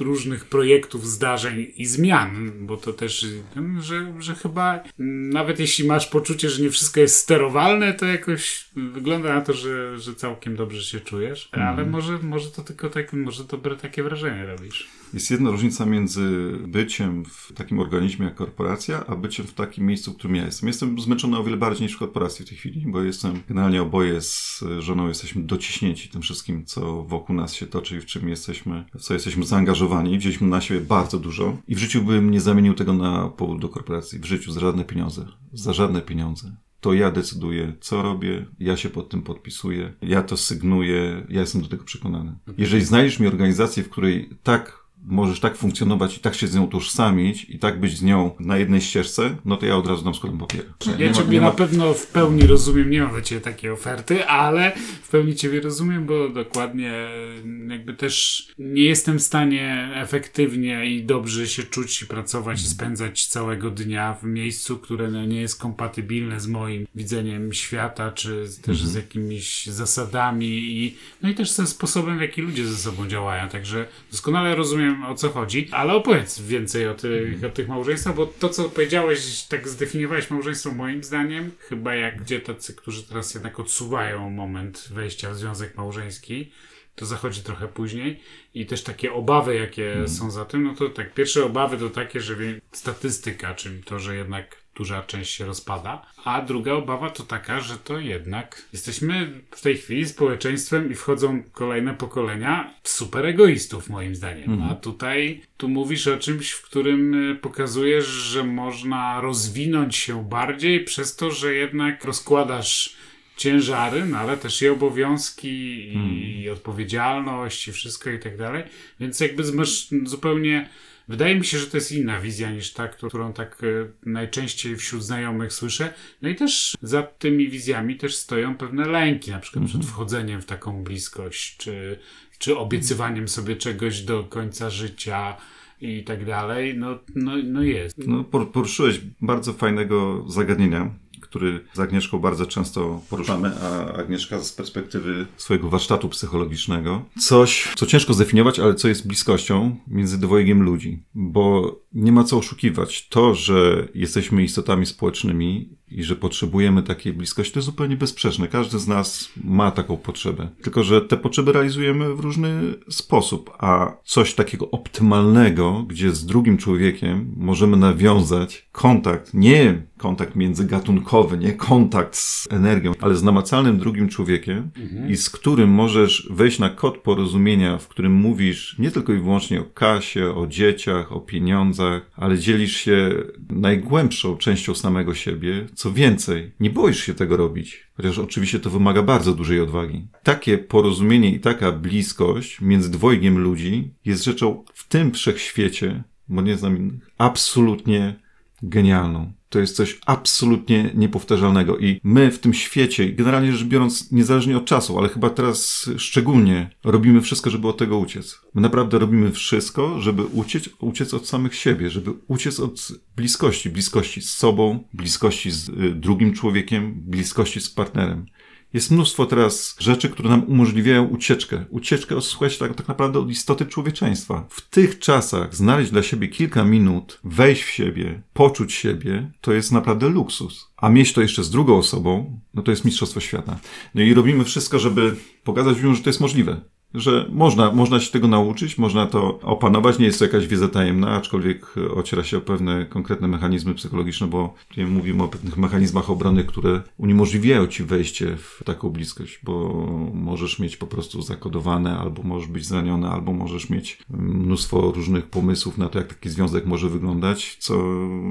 [0.00, 5.86] różnych projektów, zdarzeń i zmian, bo to też, mm, że, że chyba mm, nawet jeśli
[5.86, 10.56] masz poczucie, że nie wszystko jest sterowalne, to jakoś wygląda na to, że, że całkiem
[10.56, 14.88] dobrze się czujesz, ale może, może to tylko tak, może dobre takie wrażenie robisz.
[15.14, 20.12] Jest jedna różnica między byciem w takim organizmie jak korporacja, a byciem w takim miejscu,
[20.12, 20.66] w którym ja jestem.
[20.66, 24.20] Jestem zmęczony o wiele bardziej niż w korporacji w tej chwili, bo jestem, generalnie oboje
[24.20, 28.84] z żoną jesteśmy dociśnięci tym wszystkim, co wokół nas się toczy i w czym jesteśmy,
[28.94, 30.18] w co jesteśmy zaangażowani.
[30.18, 33.68] Wzięliśmy na siebie bardzo dużo i w życiu bym nie zamienił tego na powód do
[33.68, 34.18] korporacji.
[34.18, 35.26] W życiu za żadne pieniądze.
[35.52, 36.56] Za żadne pieniądze.
[36.80, 41.62] To ja decyduję, co robię, ja się pod tym podpisuję, ja to sygnuję, ja jestem
[41.62, 42.38] do tego przekonany.
[42.58, 46.68] Jeżeli znajdziesz mi organizację, w której tak możesz tak funkcjonować i tak się z nią
[46.68, 50.14] tożsamić i tak być z nią na jednej ścieżce, no to ja od razu dam
[50.14, 50.64] składam papier.
[50.98, 55.08] Ja Ciebie na pewno w pełni rozumiem, nie mam do Ciebie takiej oferty, ale w
[55.08, 61.46] pełni Ciebie rozumiem, bo dokładnie mm, jakby też nie jestem w stanie efektywnie i dobrze
[61.46, 66.40] się czuć i pracować i spędzać całego dnia w miejscu, które no nie jest kompatybilne
[66.40, 72.18] z moim widzeniem świata, czy też z jakimiś zasadami i no i też ze sposobem,
[72.18, 73.48] w jaki ludzie ze sobą działają.
[73.48, 78.26] Także doskonale rozumiem o co chodzi, ale opowiedz więcej o tych, o tych małżeństwach, bo
[78.26, 83.60] to, co powiedziałeś, tak zdefiniowałeś małżeństwo moim zdaniem, chyba jak gdzie tacy, którzy teraz jednak
[83.60, 86.52] odsuwają moment wejścia w związek małżeński,
[86.94, 88.20] to zachodzi trochę później
[88.54, 92.20] i też takie obawy, jakie są za tym, no to tak, pierwsze obawy to takie,
[92.20, 92.34] że
[92.72, 97.76] statystyka, czyli to, że jednak duża część się rozpada, a druga obawa to taka, że
[97.76, 104.62] to jednak jesteśmy w tej chwili społeczeństwem i wchodzą kolejne pokolenia super egoistów moim zdaniem,
[104.70, 110.84] a tutaj tu mówisz o czymś, w którym y, pokazujesz, że można rozwinąć się bardziej
[110.84, 112.96] przez to, że jednak rozkładasz
[113.36, 118.62] ciężary, no ale też i obowiązki, i, i odpowiedzialność, i wszystko i tak dalej.
[119.00, 120.68] Więc jakby masz zupełnie.
[121.08, 123.66] Wydaje mi się, że to jest inna wizja niż ta, którą tak e,
[124.10, 125.94] najczęściej wśród znajomych słyszę.
[126.22, 130.46] No i też za tymi wizjami też stoją pewne lęki, na przykład przed wchodzeniem w
[130.46, 131.98] taką bliskość, czy,
[132.38, 135.36] czy obiecywaniem sobie czegoś do końca życia
[135.80, 136.78] i tak dalej.
[136.78, 137.98] No, no, no jest.
[138.06, 140.94] No, por- poruszyłeś bardzo fajnego zagadnienia,
[141.34, 147.02] który z Agnieszką bardzo często poruszamy, a Agnieszka z perspektywy swojego warsztatu psychologicznego.
[147.18, 152.38] Coś, co ciężko zdefiniować, ale co jest bliskością między dwojgiem ludzi, bo nie ma co
[152.38, 153.08] oszukiwać.
[153.08, 158.48] To, że jesteśmy istotami społecznymi i że potrzebujemy takiej bliskości, to jest zupełnie bezsprzeczne.
[158.48, 160.48] Każdy z nas ma taką potrzebę.
[160.62, 166.58] Tylko, że te potrzeby realizujemy w różny sposób, a coś takiego optymalnego, gdzie z drugim
[166.58, 174.08] człowiekiem możemy nawiązać kontakt, nie kontakt międzygatunkowy, nie kontakt z energią, ale z namacalnym drugim
[174.08, 174.70] człowiekiem
[175.08, 179.60] i z którym możesz wejść na kod porozumienia, w którym mówisz nie tylko i wyłącznie
[179.60, 183.10] o kasie, o dzieciach, o pieniądzach, ale dzielisz się
[183.50, 185.66] najgłębszą częścią samego siebie.
[185.84, 187.86] Co więcej, nie boisz się tego robić.
[187.96, 190.08] Chociaż oczywiście to wymaga bardzo dużej odwagi.
[190.22, 196.56] Takie porozumienie i taka bliskość między dwojgiem ludzi jest rzeczą w tym wszechświecie, bo nie
[196.56, 198.20] znam innych, absolutnie
[198.68, 199.32] genialną.
[199.48, 204.64] To jest coś absolutnie niepowtarzalnego i my w tym świecie, generalnie rzecz biorąc, niezależnie od
[204.64, 208.40] czasu, ale chyba teraz szczególnie, robimy wszystko, żeby od tego uciec.
[208.54, 214.22] My naprawdę robimy wszystko, żeby uciec, uciec od samych siebie, żeby uciec od bliskości, bliskości
[214.22, 218.26] z sobą, bliskości z y, drugim człowiekiem, bliskości z partnerem.
[218.74, 221.64] Jest mnóstwo teraz rzeczy, które nam umożliwiają ucieczkę.
[221.70, 224.46] Ucieczkę, słuchajcie, tak, tak naprawdę od istoty człowieczeństwa.
[224.48, 229.72] W tych czasach znaleźć dla siebie kilka minut, wejść w siebie, poczuć siebie, to jest
[229.72, 230.70] naprawdę luksus.
[230.76, 233.58] A mieć to jeszcze z drugą osobą, no to jest mistrzostwo świata.
[233.94, 236.60] No i robimy wszystko, żeby pokazać ludziom, że to jest możliwe
[236.94, 239.98] że można, można się tego nauczyć, można to opanować.
[239.98, 244.54] Nie jest to jakaś wiedza tajemna, aczkolwiek ociera się o pewne konkretne mechanizmy psychologiczne, bo
[244.68, 250.58] tutaj mówimy o pewnych mechanizmach obrony, które uniemożliwiają ci wejście w taką bliskość, bo możesz
[250.58, 255.88] mieć po prostu zakodowane, albo możesz być zraniony, albo możesz mieć mnóstwo różnych pomysłów na
[255.88, 257.74] to, jak taki związek może wyglądać, co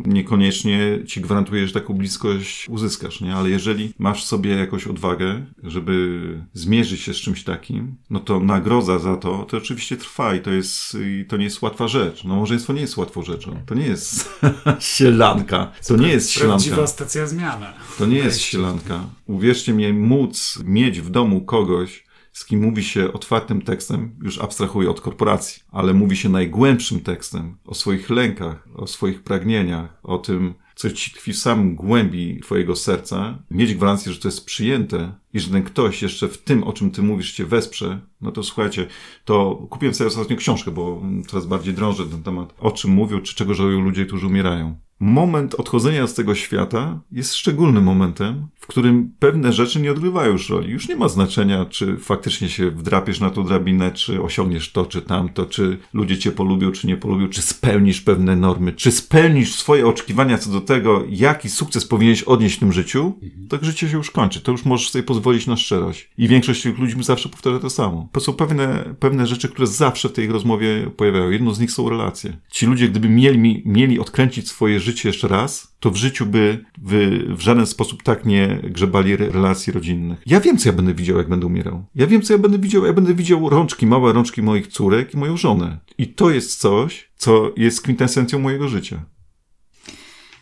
[0.06, 3.36] niekoniecznie ci gwarantuje, że taką bliskość uzyskasz, nie?
[3.36, 6.24] Ale jeżeli masz sobie jakąś odwagę, żeby
[6.54, 10.52] zmierzyć się z czymś takim, no to nagroda za to, to oczywiście trwa i to
[10.52, 12.24] jest, i to nie jest łatwa rzecz.
[12.24, 13.60] No małżeństwo nie jest łatwą rzeczą.
[13.66, 14.30] To nie jest
[14.96, 15.72] sielanka.
[15.88, 16.64] To nie jest sielanka.
[16.64, 17.74] Prawdziwa stacja zmiana.
[17.98, 19.00] To nie jest sielanka.
[19.28, 24.90] Uwierzcie mi, móc mieć w domu kogoś, z kim mówi się otwartym tekstem, już abstrahuję
[24.90, 30.54] od korporacji, ale mówi się najgłębszym tekstem o swoich lękach, o swoich pragnieniach, o tym,
[30.84, 35.40] co ci tkwi w samym głębi twojego serca, mieć gwarancję, że to jest przyjęte i
[35.40, 38.88] że ten ktoś jeszcze w tym, o czym ty mówisz, cię wesprze, no to słuchajcie,
[39.26, 43.36] to kupiłem sobie ostatnio książkę, bo coraz bardziej drążę ten temat, o czym mówią, czy
[43.36, 44.76] czego żałują ludzie, którzy umierają.
[45.04, 50.50] Moment odchodzenia z tego świata jest szczególnym momentem, w którym pewne rzeczy nie odgrywają już
[50.50, 50.72] roli.
[50.72, 55.02] Już nie ma znaczenia, czy faktycznie się wdrapiesz na tą drabinę, czy osiągniesz to, czy
[55.02, 59.88] tamto, czy ludzie cię polubią, czy nie polubią, czy spełnisz pewne normy, czy spełnisz swoje
[59.88, 63.14] oczekiwania co do tego, jaki sukces powinieneś odnieść w tym życiu,
[63.50, 64.42] to życie się już kończy.
[64.42, 66.10] To już możesz sobie pozwolić na szczerość.
[66.18, 68.10] I większość tych ludzi zawsze powtarza to samo.
[68.12, 71.30] To są pewne, pewne rzeczy, które zawsze w tej rozmowie pojawiają.
[71.30, 72.38] Jedną z nich są relacje.
[72.52, 77.20] Ci ludzie, gdyby mieli, mieli odkręcić swoje życie jeszcze raz, to w życiu by w,
[77.38, 80.22] w żaden sposób tak nie grzebali re- relacji rodzinnych.
[80.26, 81.86] Ja wiem, co ja będę widział, jak będę umierał.
[81.96, 82.86] Ja wiem, co ja będę widział.
[82.86, 85.80] Ja będę widział rączki, małe rączki moich córek i moją żonę.
[85.98, 89.06] I to jest coś, co jest kwintesencją mojego życia.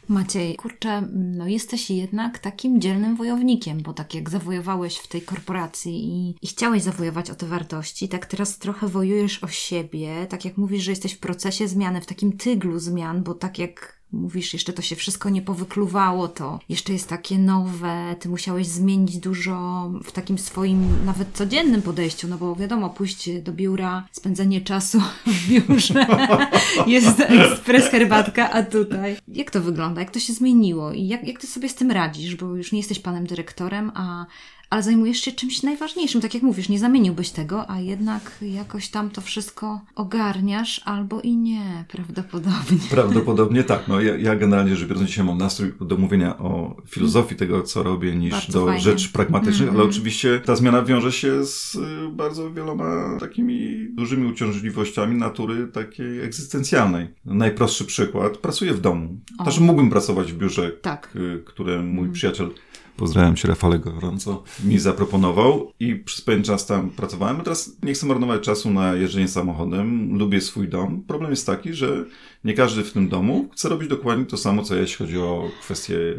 [0.10, 5.94] Maciej, kurczę, no jesteś jednak takim dzielnym wojownikiem, bo tak jak zawojowałeś w tej korporacji
[6.04, 10.58] i, i chciałeś zawojować o te wartości, tak teraz trochę wojujesz o siebie, tak jak
[10.58, 14.74] mówisz, że jesteś w procesie zmiany, w takim tyglu zmian, bo tak jak mówisz, jeszcze
[14.74, 20.12] to się wszystko nie powykluwało, to jeszcze jest takie nowe, ty musiałeś zmienić dużo w
[20.12, 26.06] takim swoim nawet codziennym podejściu, no bo wiadomo, pójść do biura, spędzenie czasu w biurze,
[26.88, 29.18] jest ekspres herbatka, a tutaj.
[29.28, 30.02] Jak to wygląda?
[30.02, 30.92] Jak to się zmieniło?
[30.92, 32.36] I jak, jak ty sobie z tym radzisz?
[32.36, 34.26] Bo już nie jesteś panem dyrektorem, a
[34.72, 36.22] ale zajmujesz się czymś najważniejszym.
[36.22, 41.36] Tak jak mówisz, nie zamieniłbyś tego, a jednak jakoś tam to wszystko ogarniasz, albo i
[41.38, 42.78] nie, prawdopodobnie.
[42.90, 43.88] Prawdopodobnie tak.
[43.88, 47.84] No, ja, ja generalnie rzecz biorąc dzisiaj mam nastrój do mówienia o filozofii tego, co
[47.84, 48.82] robię, niż Bardzo do fajnie.
[48.82, 49.90] rzeczy pragmatycznych, ale Mhm.
[49.90, 57.08] oczywiście ta zmiana wiąże się z y, bardzo wieloma takimi dużymi uciążliwościami natury takiej egzystencjalnej.
[57.26, 58.38] Najprostszy przykład.
[58.38, 59.18] Pracuję w domu.
[59.38, 59.46] O.
[59.46, 61.10] Też mógłbym pracować w biurze, Tak.
[61.16, 62.50] y, które mój przyjaciel
[62.98, 67.40] pozdrawiam cię Rafale gorąco, mi zaproponował i przez pewien czas tam pracowałem.
[67.40, 71.04] A teraz nie chcę marnować czasu na jeżdżenie samochodem, lubię swój dom.
[71.08, 72.06] Problem jest taki, że
[72.44, 75.50] nie każdy w tym domu chce robić dokładnie to samo, co ja, jeśli chodzi o
[75.62, 76.18] kwestie y,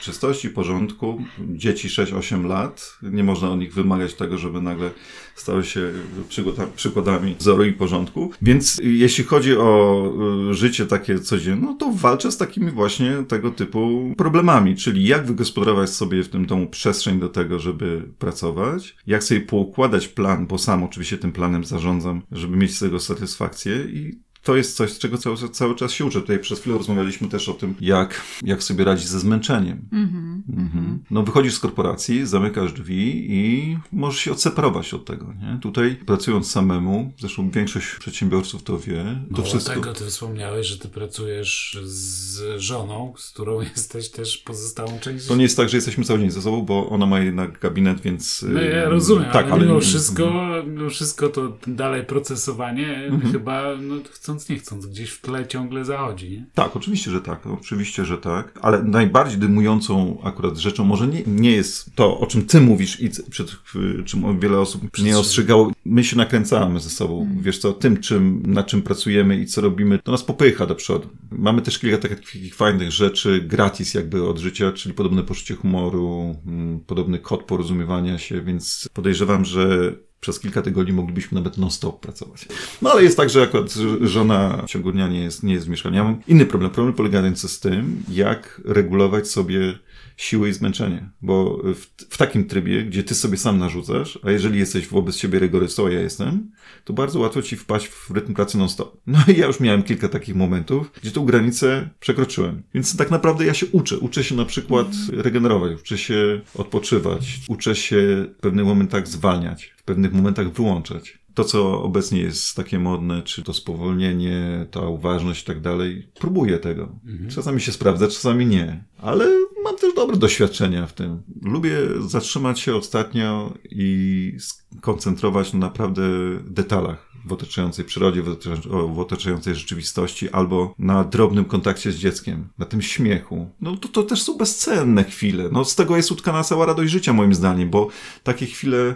[0.00, 1.22] czystości, porządku.
[1.38, 4.90] Dzieci 6-8 lat, nie można od nich wymagać tego, żeby nagle
[5.34, 5.92] stały się
[6.28, 8.30] przykłada- przykładami wzoru i porządku.
[8.42, 10.02] Więc jeśli chodzi o
[10.50, 15.26] y, życie takie codzienne, no to walczę z takimi właśnie tego typu problemami, czyli jak
[15.26, 20.58] wygospodarować sobie w tym domu przestrzeń do tego, żeby pracować, jak sobie poukładać plan, bo
[20.58, 24.98] sam oczywiście tym planem zarządzam, żeby mieć z tego satysfakcję i to jest coś, z
[24.98, 26.20] czego cały, cały czas się uczę.
[26.20, 29.88] Tutaj przez chwilę rozmawialiśmy też o tym, jak, jak sobie radzić ze zmęczeniem.
[29.92, 30.98] Mhm.
[31.10, 35.26] No wychodzisz z korporacji, zamykasz drzwi i możesz się odseparować od tego.
[35.26, 35.58] Nie?
[35.62, 39.74] Tutaj pracując samemu, zresztą większość przedsiębiorców to wie, to Mało wszystko...
[39.74, 45.36] tego, ty wspomniałeś, że ty pracujesz z żoną, z którą jesteś też pozostałą część To
[45.36, 48.44] nie jest tak, że jesteśmy cały dzień ze sobą, bo ona ma jednak gabinet, więc...
[48.48, 50.32] No ja rozumiem, tak, ale, mimo wszystko,
[50.66, 53.32] mimo wszystko to dalej procesowanie Mhm.
[53.32, 53.94] chyba, no,
[54.36, 56.46] chcąc nie chcąc, gdzieś w tle ciągle zachodzi, nie?
[56.54, 57.46] Tak, oczywiście, że tak.
[57.46, 58.58] Oczywiście, że tak.
[58.62, 63.10] Ale najbardziej dymującą akurat rzeczą może nie, nie jest to, o czym ty mówisz i
[63.30, 63.56] przed
[64.04, 65.72] czym wiele osób mnie ostrzegało.
[65.84, 67.28] My się nakręcamy ze sobą.
[67.40, 71.08] Wiesz co, tym, czym, na czym pracujemy i co robimy, to nas popycha do przodu.
[71.30, 76.80] Mamy też kilka takich fajnych rzeczy gratis jakby od życia, czyli podobne poczucie humoru, mm,
[76.80, 79.94] podobny kod porozumiewania się, więc podejrzewam, że
[80.26, 82.48] przez kilka tygodni moglibyśmy nawet non-stop pracować.
[82.82, 85.68] No ale jest tak, że akurat żona w ciągu dnia nie jest, nie jest w
[85.68, 85.96] mieszkaniu.
[85.96, 86.70] Ja mam inny problem.
[86.70, 89.78] Problem polegający z tym, jak regulować sobie
[90.16, 91.10] siłę i zmęczenie.
[91.22, 95.38] Bo w, w takim trybie, gdzie ty sobie sam narzucasz, a jeżeli jesteś wobec siebie
[95.38, 96.50] rygorystą, a ja jestem,
[96.84, 99.00] to bardzo łatwo ci wpaść w rytm pracy non-stop.
[99.06, 102.62] No i ja już miałem kilka takich momentów, gdzie tą granicę przekroczyłem.
[102.74, 103.98] Więc tak naprawdę ja się uczę.
[103.98, 109.82] Uczę się na przykład regenerować, uczę się odpoczywać, uczę się w pewnych momentach zwalniać, w
[109.82, 111.18] pewnych momentach wyłączać.
[111.34, 116.58] To, co obecnie jest takie modne, czy to spowolnienie, ta uważność i tak dalej, próbuję
[116.58, 116.98] tego.
[117.28, 118.84] Czasami się sprawdza, czasami nie.
[118.98, 121.22] Ale mam też dobre doświadczenia w tym.
[121.42, 121.72] Lubię
[122.06, 124.32] zatrzymać się ostatnio i
[124.78, 126.02] skoncentrować na naprawdę
[126.44, 132.48] detalach w otaczającej przyrodzie, w otacza- w otaczającej rzeczywistości, albo na drobnym kontakcie z dzieckiem,
[132.58, 133.50] na tym śmiechu.
[133.60, 135.48] No to, to też są bezcenne chwile.
[135.52, 137.88] No z tego jest utkana cała radość życia, moim zdaniem, bo
[138.22, 138.94] takie chwile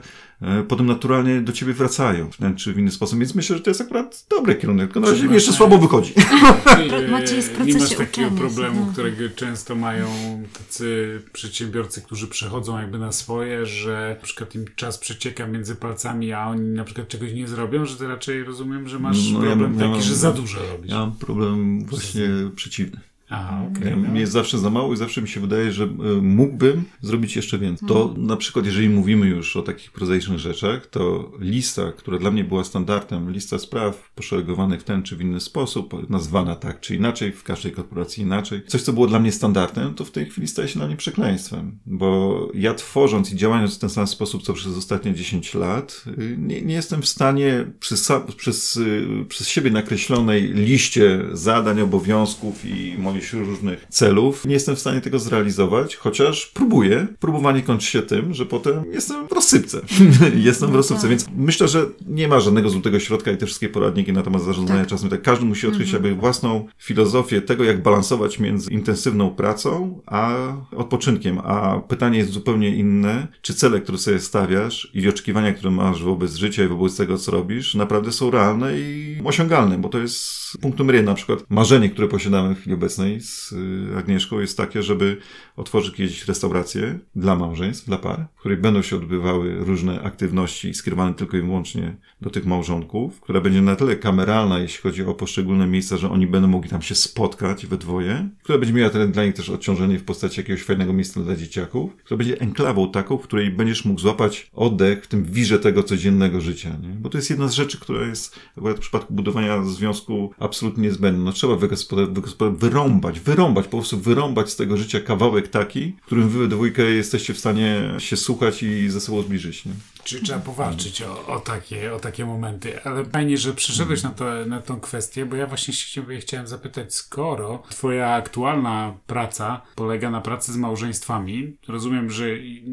[0.69, 3.19] potem naturalnie do ciebie wracają w ten czy w inny sposób.
[3.19, 4.87] Więc myślę, że to jest akurat dobry kierunek.
[4.87, 6.15] Tylko na razie mi jeszcze słabo wychodzi.
[7.11, 8.93] Macie jest nie masz takiego uczenia problemu, no.
[8.93, 10.07] którego często mają
[10.53, 16.33] tacy przedsiębiorcy, którzy przechodzą jakby na swoje, że na przykład im czas przecieka między palcami,
[16.33, 19.47] a oni na przykład czegoś nie zrobią, że ty raczej rozumiem, że masz No, ja
[19.47, 20.91] problem mam- ja taki, mam- że za dużo robisz.
[20.91, 23.01] Ja mam problem właśnie przeciwny.
[23.31, 23.91] Okej.
[23.91, 24.09] Ja, no.
[24.09, 25.89] mnie jest zawsze za mało i zawsze mi się wydaje, że e,
[26.23, 27.89] mógłbym zrobić jeszcze więcej.
[27.89, 32.45] To na przykład, jeżeli mówimy już o takich prozaicznych rzeczach, to lista, która dla mnie
[32.45, 37.33] była standardem, lista spraw poszeregowanych w ten czy w inny sposób, nazwana tak czy inaczej,
[37.33, 40.69] w każdej korporacji inaczej, coś, co było dla mnie standardem, to w tej chwili staje
[40.69, 41.79] się dla mnie przekleństwem.
[41.87, 46.37] Bo ja tworząc i działając w ten sam sposób, co przez ostatnie 10 lat, y,
[46.39, 47.95] nie, nie jestem w stanie przy,
[48.37, 54.79] przez, y, przez siebie nakreślonej liście zadań, obowiązków i moich różnych celów, nie jestem w
[54.79, 57.07] stanie tego zrealizować, chociaż próbuję.
[57.21, 59.81] Próbowanie kończy się tym, że potem jestem w rozsypce.
[60.35, 64.13] jestem w rozsypce, więc myślę, że nie ma żadnego złotego środka i te wszystkie poradniki
[64.13, 68.71] na temat zarządzania czasem, tak każdy musi odkryć jakby własną filozofię tego, jak balansować między
[68.71, 70.37] intensywną pracą, a
[70.77, 71.39] odpoczynkiem.
[71.39, 76.35] A pytanie jest zupełnie inne, czy cele, które sobie stawiasz i oczekiwania, które masz wobec
[76.35, 80.79] życia i wobec tego, co robisz, naprawdę są realne i osiągalne, bo to jest punkt
[80.79, 81.11] numer jeden.
[81.11, 85.17] Na przykład marzenie, które posiadamy w chwili obecnej z y, Agnieszką jest takie, żeby
[85.57, 91.15] otworzyć kiedyś restaurację dla małżeństw, dla par, w której będą się odbywały różne aktywności skierowane
[91.15, 95.67] tylko i wyłącznie do tych małżonków, która będzie na tyle kameralna, jeśli chodzi o poszczególne
[95.67, 99.35] miejsca, że oni będą mogli tam się spotkać we dwoje, która będzie miała dla nich
[99.35, 103.51] też odciążenie w postaci jakiegoś fajnego miejsca dla dzieciaków, która będzie enklawą taką, w której
[103.51, 106.89] będziesz mógł złapać oddech w tym wirze tego codziennego życia, nie?
[106.89, 111.25] Bo to jest jedna z rzeczy, która jest akurat w przypadku budowania związku absolutnie niezbędna.
[111.25, 116.07] No trzeba wygospodarować, wygospodarować, wyrąbać, wyrąbać, po prostu wyrąbać z tego życia kawałek taki, w
[116.07, 119.73] którym wy dwójkę jesteście w stanie się słuchać i ze sobą zbliżyć, nie?
[120.05, 122.83] Czyli trzeba powalczyć o, o, takie, o takie momenty.
[122.85, 126.95] Ale fajnie, że przyszedłeś na, to, na tą kwestię, bo ja właśnie się chciałem zapytać,
[126.95, 132.25] skoro twoja aktualna praca polega na pracy z małżeństwami, rozumiem, że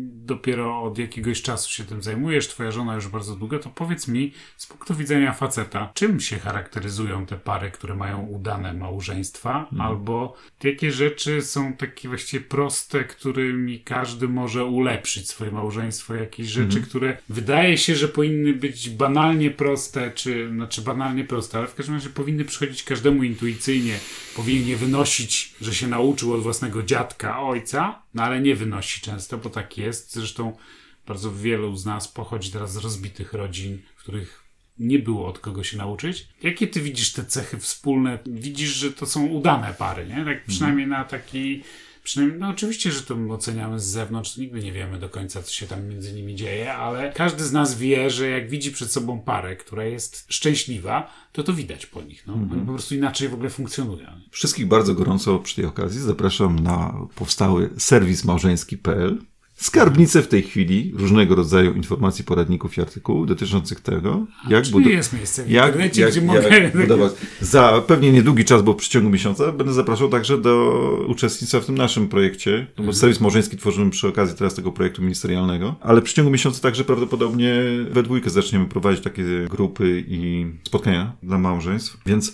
[0.04, 4.34] dopiero od jakiegoś czasu się tym zajmujesz, twoja żona już bardzo długo, to powiedz mi
[4.58, 10.34] z punktu widzenia faceta, czym się charakteryzują te pary, które mają udane małżeństwa, albo bo
[10.64, 16.86] jakie rzeczy są takie właściwie proste, którymi każdy może ulepszyć swoje małżeństwo, jakieś rzeczy, Mhm.
[16.86, 21.96] które wydaje się, że powinny być banalnie proste, czy znaczy banalnie proste, ale w każdym
[21.96, 24.00] razie powinny przychodzić każdemu intuicyjnie,
[24.36, 29.38] powinien je wynosić, że się nauczył od własnego dziadka, ojca, no ale nie wynosi często,
[29.38, 30.14] bo tak jest.
[30.14, 30.58] Zresztą
[31.08, 34.47] bardzo wielu z nas pochodzi teraz z rozbitych rodzin, w których
[34.80, 36.28] nie było od kogo się nauczyć.
[36.44, 38.20] Jakie ty widzisz te cechy wspólne?
[38.26, 40.26] Widzisz, że to są udane pary, nie?
[40.26, 41.64] Tak przynajmniej na taki...
[42.04, 45.68] Przynajmniej, no oczywiście, że to oceniamy z zewnątrz, nigdy nie wiemy do końca, co się
[45.68, 49.56] tam między nimi dzieje, ale każdy z nas wie, że jak widzi przed sobą parę,
[49.56, 52.28] która jest szczęśliwa, to to widać po nich.
[52.28, 52.34] No.
[52.34, 54.08] Oni po prostu inaczej w ogóle funkcjonują.
[54.32, 59.22] Wszystkich bardzo gorąco przy tej okazji zapraszam na powstały serwis małżeński.pl.
[59.58, 64.94] Skarbnicę w tej chwili różnego rodzaju informacji, poradników i artykułów dotyczących tego, jak budować.
[64.94, 66.72] jest miejsce w internecie, gdzie mogę...
[66.76, 67.12] budować.
[67.42, 71.78] Za pewnie niedługi czas, bo w przeciągu miesiąca będę zapraszał także do uczestnictwa w tym
[71.78, 72.86] naszym projekcie, no Mhm.
[72.88, 76.84] bo serwis małżeński tworzymy przy okazji teraz tego projektu ministerialnego, ale w przeciągu miesiąca także
[76.84, 77.54] prawdopodobnie
[77.92, 82.34] we dwójkę zaczniemy prowadzić takie grupy i spotkania dla małżeństw, więc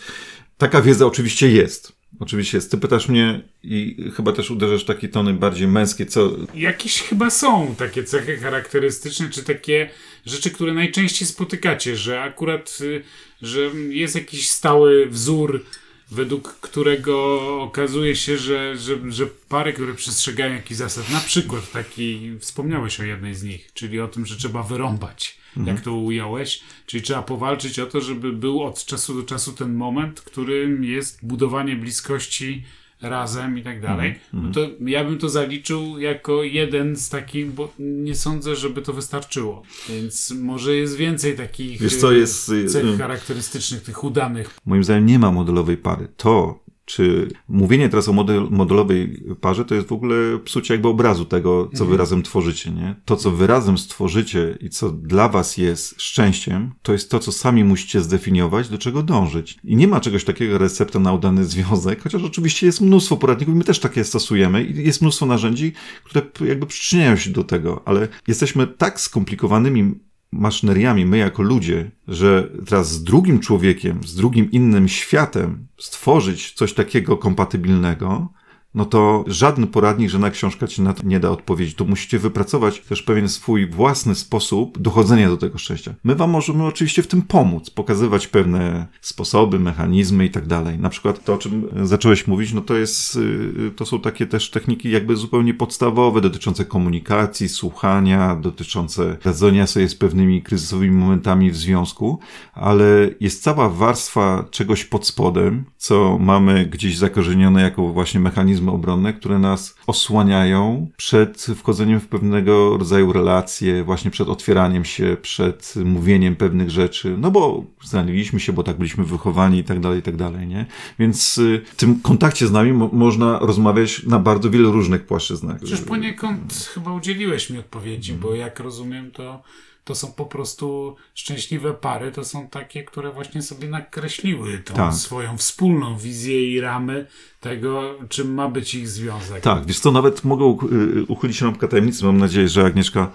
[0.57, 2.03] taka wiedza oczywiście jest.
[2.20, 2.72] Oczywiście jest.
[2.72, 7.30] Ty pytasz mnie i chyba też uderzasz w takie tony bardziej męskie, co Jakieś chyba
[7.30, 9.89] są takie cechy charakterystyczne, czy takie
[10.26, 13.03] rzeczy, które najczęściej spotykacie, że akurat, y,
[13.41, 13.59] że
[13.89, 15.66] jest jakiś stały wzór,
[16.12, 22.32] według którego okazuje się, że, że, że pary, które przestrzegają jakichś zasad, na przykład taki,
[22.39, 27.04] wspomniałeś o jednej z nich, czyli o tym, że trzeba wyrąbać, jak to ująłeś, czyli
[27.04, 31.76] trzeba powalczyć o to, żeby był od czasu do czasu ten moment, którym jest budowanie
[31.76, 32.64] bliskości
[33.04, 37.74] razem i tak dalej, no to ja bym to zaliczył jako jeden z takich, bo
[37.80, 39.64] nie sądzę, żeby to wystarczyło.
[39.89, 44.58] Więc może jest więcej takich Wiesz co, y, jest, y, cech y- charakterystycznych, tych udanych.
[44.66, 46.08] Moim zdaniem nie ma modelowej pary.
[46.18, 50.15] To, czy mówienie teraz o model, modelowej parze, to jest w ogóle
[50.45, 52.95] psucie jakby obrazu tego, co wy razem tworzycie, nie?
[53.05, 57.31] To, co wy razem stworzycie i co dla was jest szczęściem, to jest to, co
[57.31, 59.57] sami musicie zdefiniować, do czego dążyć.
[59.63, 63.63] I nie ma czegoś takiego recepta na udany związek, chociaż oczywiście jest mnóstwo poradników, my
[63.63, 65.73] też takie stosujemy i jest mnóstwo narzędzi,
[66.03, 69.95] które jakby przyczyniają się do tego, ale jesteśmy tak skomplikowanymi
[70.34, 76.73] maszyneriami, my jako ludzie, że teraz z drugim człowiekiem, z drugim innym światem stworzyć coś
[76.73, 78.29] takiego kompatybilnego,
[78.76, 81.74] no to żaden poradnik, żadna książka ci na to nie da odpowiedzi.
[81.74, 85.93] Tu musicie wypracować też pewien swój własny sposób dochodzenia do tego szczęścia.
[86.03, 90.80] My wam możemy oczywiście w tym pomóc, pokazywać pewne sposoby, mechanizmy i tak dalej.
[90.80, 94.49] Na przykład to, o czym zacząłeś mówić, no to jest, y, to są takie też
[94.49, 101.57] techniki jakby zupełnie podstawowe, dotyczące komunikacji, słuchania, dotyczące radzenia sobie z pewnymi kryzysowymi momentami w
[101.57, 102.19] związku,
[102.53, 108.19] ale jest cała warstwa czegoś pod spodem, co mamy gdzieś zakorzenione jako właśnie
[108.64, 115.18] mechanizmy obronne, które nas osłaniają przed wchodzeniem w pewnego rodzaju relacje, właśnie przed otwieraniem się,
[115.22, 119.99] przed mówieniem pewnych rzeczy, no bo znaleźliśmy się, bo tak byliśmy wychowani i tak dalej,
[119.99, 120.66] i tak dalej, nie?
[120.99, 125.57] Więc y, w tym kontakcie z nami mo- można rozmawiać na bardzo wielu różnych płaszczyznach.
[125.59, 128.30] Przecież poniekąd chyba udzieliłeś mi odpowiedzi, Mhm.
[128.32, 129.41] bo jak rozumiem, to,
[129.84, 134.93] to są po prostu szczęśliwe pary, to są takie, które właśnie sobie nakreśliły tą Tak.
[134.93, 137.07] swoją wspólną wizję i ramy
[137.44, 139.41] tego, czym ma być ich związek.
[139.41, 142.06] Tak, wiesz co, nawet mogą y, uchylić rąbka tajemnicy.
[142.06, 143.12] Mam nadzieję, że Agnieszka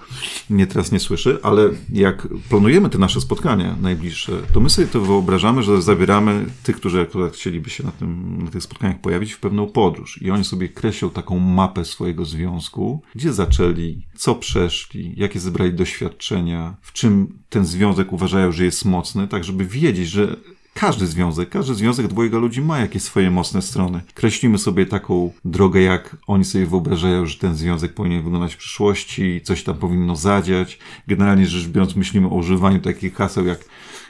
[0.51, 5.01] mnie teraz nie słyszy, ale jak planujemy te nasze spotkania najbliższe, to my sobie to
[5.01, 9.41] wyobrażamy, że zabieramy tych, którzy akurat chcieliby się na, tym, na tych spotkaniach pojawić, w
[9.41, 10.23] pewną podróż.
[10.23, 16.77] I oni sobie kreślą taką mapę swojego związku, gdzie zaczęli, co przeszli, jakie zebrali doświadczenia,
[16.83, 20.37] w czym ten związek uważają, że jest mocny, tak żeby wiedzieć, że
[20.79, 24.01] każdy związek, każdy związek dwojga ludzi ma jakieś swoje mocne strony.
[24.15, 29.41] Kreślimy sobie taką drogę, jak oni sobie wyobrażają, że ten związek powinien wyglądać w przyszłości,
[29.45, 30.79] coś tam powinno zadziać.
[31.07, 33.59] Generalnie rzecz biorąc, myślimy o używaniu takich haseł, jak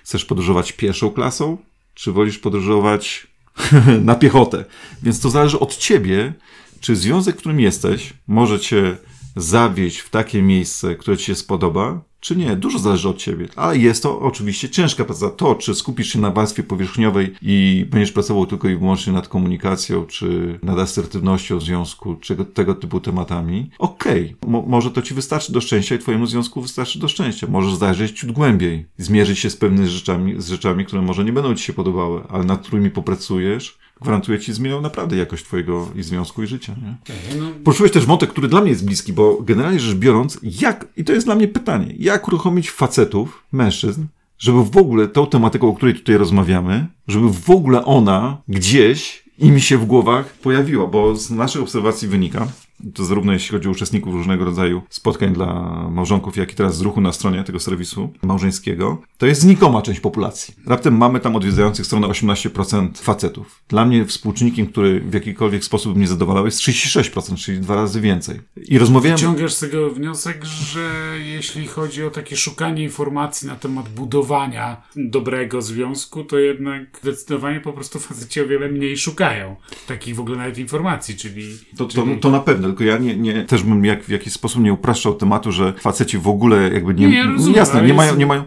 [0.04, 1.58] chcesz podróżować pierwszą klasą,
[1.94, 3.26] czy wolisz podróżować
[4.08, 4.64] na piechotę.
[5.02, 6.32] Więc to zależy od ciebie,
[6.80, 8.96] czy związek, w którym jesteś, może cię
[9.40, 12.56] zawieść w takie miejsce, które ci się spodoba, czy nie.
[12.56, 13.48] Dużo zależy od ciebie.
[13.56, 15.30] Ale jest to oczywiście ciężka praca.
[15.30, 20.06] To, czy skupisz się na warstwie powierzchniowej i będziesz pracował tylko i wyłącznie nad komunikacją,
[20.06, 24.36] czy nad asertywnością związku, czy tego, typu tematami, okej.
[24.46, 27.46] Mo- może to ci wystarczy do szczęścia i twojemu związku wystarczy do szczęścia.
[27.50, 31.54] Możesz zajrzeć ciut głębiej, zmierzyć się z pewnymi rzeczami, z rzeczami, które może nie będą
[31.54, 36.42] ci się podobały, ale nad którymi popracujesz, gwarantuję ci zmienią naprawdę jakość twojego i związku
[36.42, 36.94] i życia, nie?
[37.38, 41.04] No, Poruszyłeś też wątek, który dla mnie jest bliski, bo generalnie rzecz biorąc, jak, i
[41.04, 44.04] to jest dla mnie pytanie, jak uruchomić facetów, mężczyzn,
[44.38, 49.50] żeby w ogóle tą tematyką, o której tutaj rozmawiamy, żeby w ogóle ona gdzieś I
[49.50, 52.48] mi się w głowach pojawiło, bo z naszych obserwacji wynika,
[52.94, 56.80] to zarówno jeśli chodzi o uczestników różnego rodzaju spotkań dla małżonków, jak i teraz z
[56.80, 60.54] ruchu na stronie tego serwisu małżeńskiego, to jest znikoma część populacji.
[60.66, 63.62] Raptem mamy tam odwiedzających stronę 18% facetów.
[63.68, 68.40] Dla mnie współczynnikiem, który w jakikolwiek sposób mnie zadowalał, jest 36%, czyli dwa razy więcej.
[68.56, 69.18] I rozmawiałem...
[69.18, 75.62] Ciągasz z tego wniosek, że jeśli chodzi o takie szukanie informacji na temat budowania dobrego
[75.62, 79.56] związku, to jednak zdecydowanie po prostu faceci o wiele mniej szukają
[79.86, 81.58] takich w ogóle nawet informacji, czyli...
[81.76, 82.18] To, to, czyli...
[82.18, 85.14] to na pewno, tylko ja nie, nie, też bym jak, w jakiś sposób nie upraszczał
[85.14, 87.08] tematu, że faceci w ogóle jakby nie...
[87.08, 88.44] Nie, ja rozumiem, jasne, nie mają, nie mają...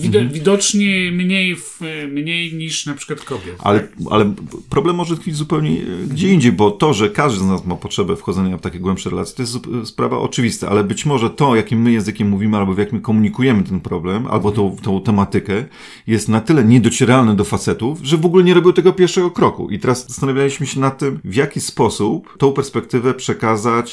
[0.00, 1.80] Wid- Widocznie mniej, w,
[2.12, 3.56] mniej niż na przykład kobiet.
[3.58, 4.34] Ale, ale
[4.70, 8.16] problem może tkwić zupełnie e, gdzie indziej, bo to, że każdy z nas ma potrzebę
[8.16, 11.82] wchodzenia w takie głębsze relacje, to jest zup- sprawa oczywista, ale być może to, jakim
[11.82, 15.64] my językiem mówimy, albo w jakim komunikujemy ten problem, albo tą, tą tematykę,
[16.06, 19.70] jest na tyle niedocieralne do facetów, że w ogóle nie robią tego pierwszego kroku.
[19.70, 23.33] I teraz zastanawialiśmy się nad tym, w jaki sposób tą perspektywę przekazać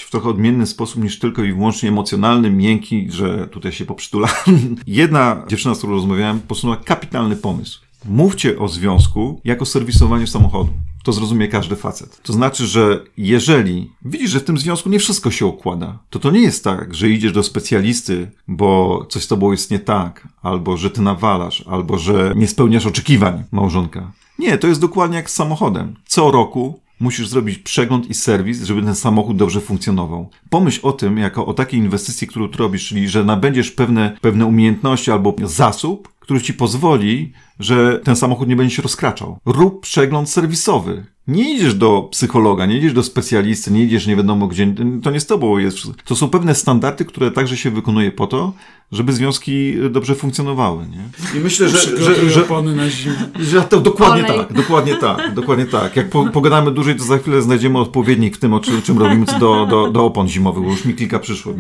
[0.06, 4.28] w trochę odmienny sposób niż tylko i wyłącznie emocjonalny, miękki, że tutaj się poprztula.
[4.88, 7.80] Jedna dziewczyna, z którą rozmawiałem, posunęła kapitalny pomysł.
[8.06, 10.70] Mówcie o związku jako serwisowaniu samochodu.
[11.04, 12.22] To zrozumie każdy facet.
[12.24, 16.32] To znaczy, że jeżeli widzisz, że w tym związku nie wszystko się układa, to to
[16.32, 20.78] nie jest tak, że idziesz do specjalisty, bo coś z tobą jest nie tak, albo
[20.78, 24.12] że ty nawalasz, albo że nie spełniasz oczekiwań małżonka.
[24.40, 25.96] Nie, to jest dokładnie jak z samochodem.
[26.06, 30.30] Co roku musisz zrobić przegląd i serwis, żeby ten samochód dobrze funkcjonował.
[30.50, 34.46] Pomyśl o tym jako o takiej inwestycji, którą ty robisz, czyli że nabędziesz pewne, pewne
[34.46, 39.38] umiejętności albo zasób, który ci pozwoli, że ten samochód nie będzie się rozkraczał.
[39.46, 41.06] Rób przegląd serwisowy.
[41.28, 44.76] Nie idziesz do psychologa, nie idziesz do specjalisty, nie idziesz nie wiadomo gdzie.
[45.04, 45.78] To nie z tobą jest.
[45.78, 46.02] wszystko.
[46.06, 48.54] To są pewne standardy, które także się wykonuje po to,
[48.92, 50.86] żeby związki dobrze funkcjonowały.
[50.88, 51.40] Nie?
[51.40, 53.30] I myślę, że, że, że, opony na zimę.
[53.40, 54.38] że to dokładnie Olej.
[54.38, 55.96] tak, dokładnie tak, dokładnie tak.
[55.96, 59.26] Jak po, pogadamy dłużej, to za chwilę znajdziemy odpowiednik w tym, o czym, czym robimy
[59.40, 61.54] do, do, do opon zimowych, bo już mi kilka przyszło.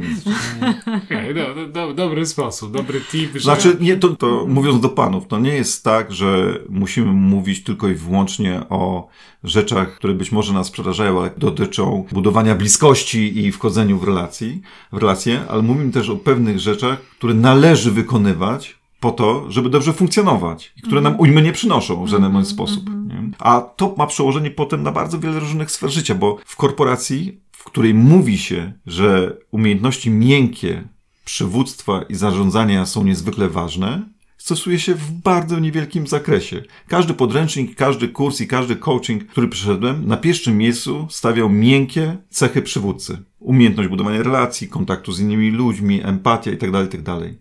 [1.05, 3.33] Okej, do, do, do, dobry sposób, dobry tip.
[3.33, 3.39] Że...
[3.39, 7.89] Znaczy, nie, to, to mówiąc do panów, to nie jest tak, że musimy mówić tylko
[7.89, 9.07] i wyłącznie o
[9.43, 14.97] rzeczach, które być może nas przerażają, ale dotyczą budowania bliskości i wchodzeniu w relacji, w
[14.97, 20.73] relacje, ale mówimy też o pewnych rzeczach, które należy wykonywać po to, żeby dobrze funkcjonować
[20.77, 22.89] i które nam ujmy nie przynoszą w żaden bądź sposób.
[22.89, 23.29] Nie?
[23.39, 27.63] A to ma przełożenie potem na bardzo wiele różnych sfer życia, bo w korporacji, w
[27.63, 30.83] której mówi się, że umiejętności miękkie
[31.25, 34.01] przywództwa i zarządzania są niezwykle ważne,
[34.41, 36.63] stosuje się w bardzo niewielkim zakresie.
[36.87, 42.61] Każdy podręcznik, każdy kurs i każdy coaching, który przeszedłem, na pierwszym miejscu stawiał miękkie cechy
[42.61, 43.17] przywódcy.
[43.39, 47.33] Umiejętność budowania relacji, kontaktu z innymi ludźmi, empatia itd., itd.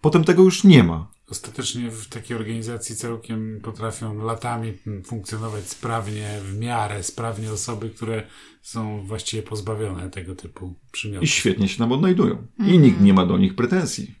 [0.00, 1.06] Potem tego już nie ma.
[1.32, 4.72] Ostatecznie w takiej organizacji całkiem potrafią latami
[5.04, 8.22] funkcjonować sprawnie, w miarę sprawnie osoby, które
[8.62, 11.28] są właściwie pozbawione tego typu I przymiotów.
[11.28, 12.46] świetnie się tam odnajdują.
[12.66, 14.14] I nikt nie ma do nich pretensji,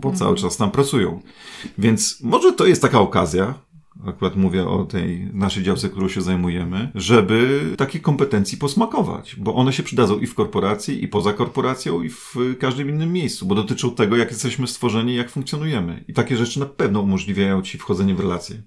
[0.00, 1.22] bo cały czas tam pracują.
[1.78, 3.54] Więc może to jest taka okazja,
[4.06, 9.72] akurat mówię o tej naszej działce, którą się zajmujemy, żeby takich kompetencji posmakować, bo one
[9.72, 13.90] się przydadzą i w korporacji, i poza korporacją, i w każdym innym miejscu, bo dotyczą
[13.90, 16.04] tego, jak jesteśmy stworzeni jak funkcjonujemy.
[16.08, 18.62] I takie rzeczy na pewno umożliwiają ci wchodzenie w relacje.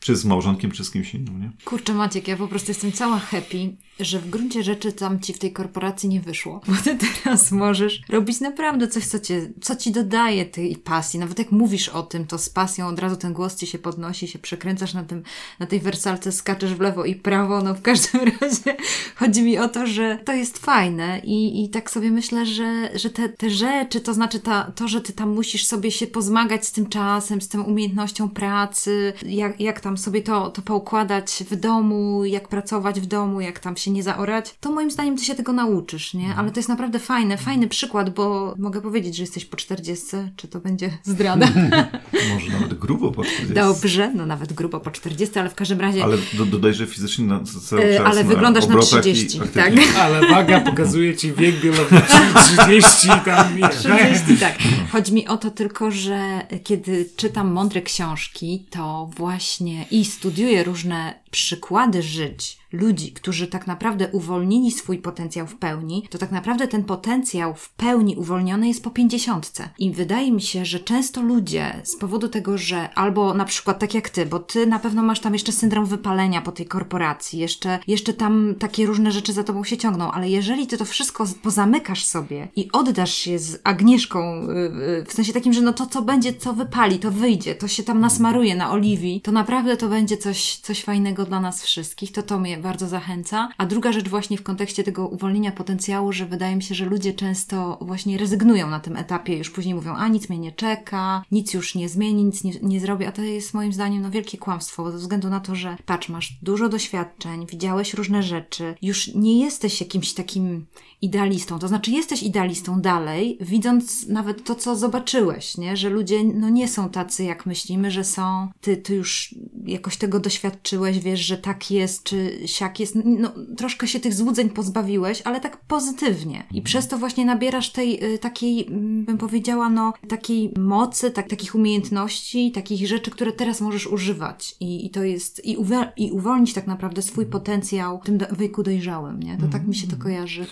[0.00, 1.50] Czy z małżonkiem, czy z kimś innym, nie?
[1.64, 5.38] Kurczę Maciek, ja po prostu jestem cała happy, że w gruncie rzeczy tam ci w
[5.38, 6.60] tej korporacji nie wyszło.
[6.68, 11.20] Bo ty teraz możesz robić naprawdę coś, co, cię, co ci dodaje tej pasji.
[11.20, 14.28] Nawet jak mówisz o tym, to z pasją od razu ten głos ci się podnosi,
[14.28, 15.22] się przekręcasz na, tym,
[15.58, 17.62] na tej wersalce, skaczesz w lewo i prawo.
[17.62, 18.76] No w każdym razie
[19.16, 23.10] chodzi mi o to, że to jest fajne i, i tak sobie myślę, że, że
[23.10, 26.72] te, te rzeczy, to znaczy ta, to, że ty tam musisz sobie się pozmagać z
[26.72, 32.24] tym czasem, z tą umiejętnością pracy, jak, jak tam sobie to, to poukładać w domu,
[32.24, 35.52] jak pracować w domu, jak tam się nie zaorać, to moim zdaniem ty się tego
[35.52, 36.34] nauczysz, nie?
[36.36, 40.48] Ale to jest naprawdę fajne, fajny przykład, bo mogę powiedzieć, że jesteś po 40, czy
[40.48, 41.46] to będzie zdrada?
[42.34, 43.54] Może nawet grubo po 40.
[43.54, 46.04] Dobrze, no nawet grubo po 40, ale w każdym razie...
[46.04, 49.38] Ale do, dodaj, że fizycznie na, cały E, czas ale na wyglądasz na obrotach 30,
[49.38, 49.72] i tak?
[50.02, 52.20] Ale waga pokazuje ci wiek biologiczny
[52.66, 53.68] 30 tam nie.
[53.68, 54.58] 30, tak.
[54.92, 59.45] Chodzi mi o to tylko, że kiedy czytam mądre książki, to właśnie
[59.90, 66.18] i studiuję różne przykłady żyć ludzi, którzy tak naprawdę uwolnili swój potencjał w pełni, to
[66.18, 69.68] tak naprawdę ten potencjał w pełni uwolniony jest po pięćdziesiątce.
[69.78, 73.94] I wydaje mi się, że często ludzie z powodu tego, że albo na przykład tak
[73.94, 77.78] jak ty, bo ty na pewno masz tam jeszcze syndrom wypalenia po tej korporacji, jeszcze,
[77.86, 82.04] jeszcze tam takie różne rzeczy za tobą się ciągną, ale jeżeli ty to wszystko pozamykasz
[82.04, 86.02] sobie i oddasz się z Agnieszką, yy, yy, w sensie takim, że no to co
[86.02, 90.16] będzie, co wypali, to wyjdzie, to się tam nasmaruje na oliwii, to naprawdę to będzie
[90.16, 93.48] coś, coś fajnego dla nas wszystkich, to to mnie bardzo zachęca.
[93.58, 97.14] A druga rzecz właśnie w kontekście tego uwolnienia potencjału, że wydaje mi się, że ludzie
[97.14, 101.54] często właśnie rezygnują na tym etapie, już później mówią, a nic mnie nie czeka, nic
[101.54, 104.92] już nie zmieni, nic nie, nie zrobię, a to jest moim zdaniem no wielkie kłamstwo,
[104.92, 109.80] ze względu na to, że patrz, masz dużo doświadczeń, widziałeś różne rzeczy, już nie jesteś
[109.80, 110.66] jakimś takim
[111.02, 115.76] idealistą, to znaczy jesteś idealistą dalej, widząc nawet to, co zobaczyłeś, nie?
[115.76, 118.48] że ludzie no, nie są tacy, jak myślimy, że są.
[118.60, 122.94] Ty, ty już jakoś tego doświadczyłeś, wiesz, że tak jest, czy siak jest.
[123.04, 126.46] No, troszkę się tych złudzeń pozbawiłeś, ale tak pozytywnie.
[126.52, 131.28] I przez to właśnie nabierasz tej y, takiej, mm, bym powiedziała, no, takiej mocy, tak,
[131.28, 134.56] takich umiejętności, takich rzeczy, które teraz możesz używać.
[134.60, 135.56] I, i to jest, i,
[135.96, 139.38] i uwolnić tak naprawdę swój potencjał w tym do- wieku dojrzałym, nie?
[139.38, 140.46] To tak mi się to kojarzy.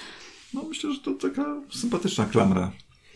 [0.54, 2.72] No myślę, że to taka sympatyczna klamra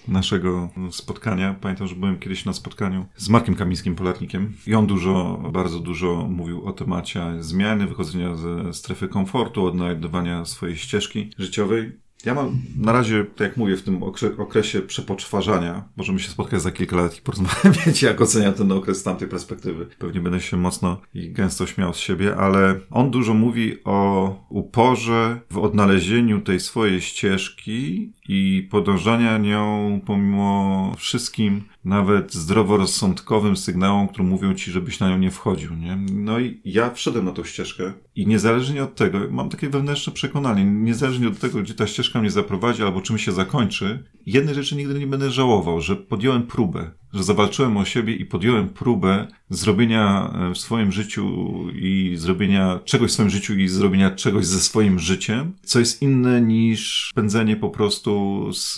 [0.08, 1.54] naszego spotkania.
[1.60, 6.26] Pamiętam, że byłem kiedyś na spotkaniu z Markiem Kamińskim, polarnikiem i on dużo, bardzo dużo
[6.30, 11.92] mówił o temacie zmiany, wychodzenia ze strefy komfortu, odnajdywania swojej ścieżki życiowej.
[12.24, 16.62] Ja mam na razie, tak jak mówię, w tym okre- okresie przepoczwarzania, możemy się spotkać
[16.62, 19.86] za kilka lat i porozmawiać, jak oceniam ten okres z tamtej perspektywy.
[19.98, 25.40] Pewnie będę się mocno i gęsto śmiał z siebie, ale on dużo mówi o uporze
[25.50, 34.54] w odnalezieniu tej swojej ścieżki i podążania nią pomimo wszystkim, nawet zdroworozsądkowym sygnałom, które mówią
[34.54, 35.98] ci, żebyś na nią nie wchodził, nie?
[36.12, 40.64] No i ja wszedłem na tą ścieżkę i niezależnie od tego, mam takie wewnętrzne przekonanie,
[40.64, 44.98] niezależnie od tego, gdzie ta ścieżka mnie zaprowadzi albo czym się zakończy, jednej rzeczy nigdy
[44.98, 50.54] nie będę żałował, że podjąłem próbę, że zawalczyłem o siebie i podjąłem próbę zrobienia e,
[50.54, 55.52] w swoim życiu i zrobienia czegoś w swoim życiu i zrobienia czegoś ze swoim życiem,
[55.62, 58.74] co jest inne niż pędzenie po prostu z,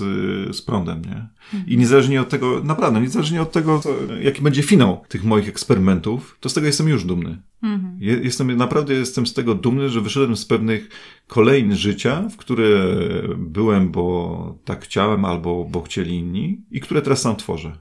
[0.56, 1.28] z prądem, nie?
[1.66, 3.90] I niezależnie od tego, naprawdę, niezależnie od tego, co,
[4.22, 7.42] jaki będzie finał tych moich eksperymentów, to z tego jestem już dumny.
[7.98, 10.88] Je, jestem, naprawdę jestem z tego dumny, że wyszedłem z pewnych
[11.26, 12.86] kolejnych życia, w które
[13.38, 17.72] byłem, bo tak chciałem, albo bo chcieli inni i które teraz sam tworzę.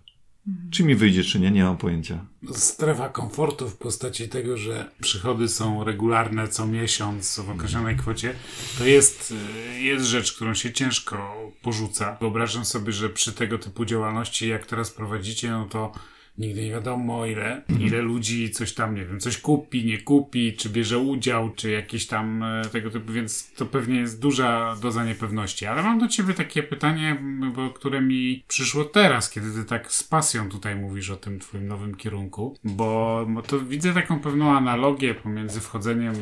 [0.72, 2.26] Czy mi wyjdzie, czy nie, nie mam pojęcia.
[2.52, 8.34] Strefa komfortu w postaci tego, że przychody są regularne co miesiąc w określonej kwocie,
[8.78, 9.34] to jest,
[9.76, 12.18] y, jest rzecz, którą się ciężko porzuca.
[12.20, 15.92] Wyobrażam sobie, że przy tego typu działalności, jak teraz prowadzicie, no to
[16.40, 20.70] nigdy nie wiadomo ile, ile ludzi coś tam, nie wiem, coś kupi, nie kupi, czy
[20.70, 25.66] bierze udział, czy jakieś tam e, tego typu, więc to pewnie jest duża doza niepewności.
[25.66, 27.18] Ale mam do ciebie takie pytanie,
[27.56, 31.68] bo, które mi przyszło teraz, kiedy ty tak z pasją tutaj mówisz o tym twoim
[31.68, 36.14] nowym kierunku, bo, to widzę taką pewną analogię pomiędzy wchodzeniem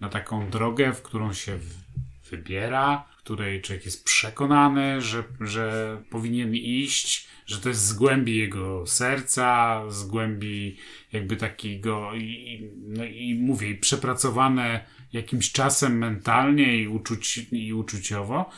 [0.00, 1.58] na taką drogę, w którą się
[2.30, 8.36] wybiera, w której człowiek jest przekonany, że, że powinien iść, że to jest z głębi
[8.36, 10.76] jego serca, z głębi
[11.12, 16.88] jakby takiego i, no i mówię, przepracowane jakimś czasem mentalnie i,
[17.52, 18.50] i uczuciowo,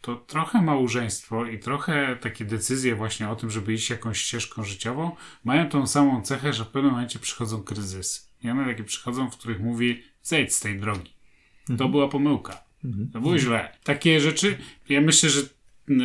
[0.00, 5.16] to trochę małżeństwo i trochę takie decyzje właśnie o tym, żeby iść jakąś ścieżką życiową,
[5.44, 8.20] mają tą samą cechę, że w pewnym momencie przychodzą kryzysy.
[8.44, 11.12] I one takie przychodzą, w których mówi zejdź z tej drogi.
[11.78, 12.64] To była pomyłka.
[13.12, 13.78] To było źle.
[13.84, 14.58] Takie rzeczy,
[14.88, 15.42] ja myślę, że,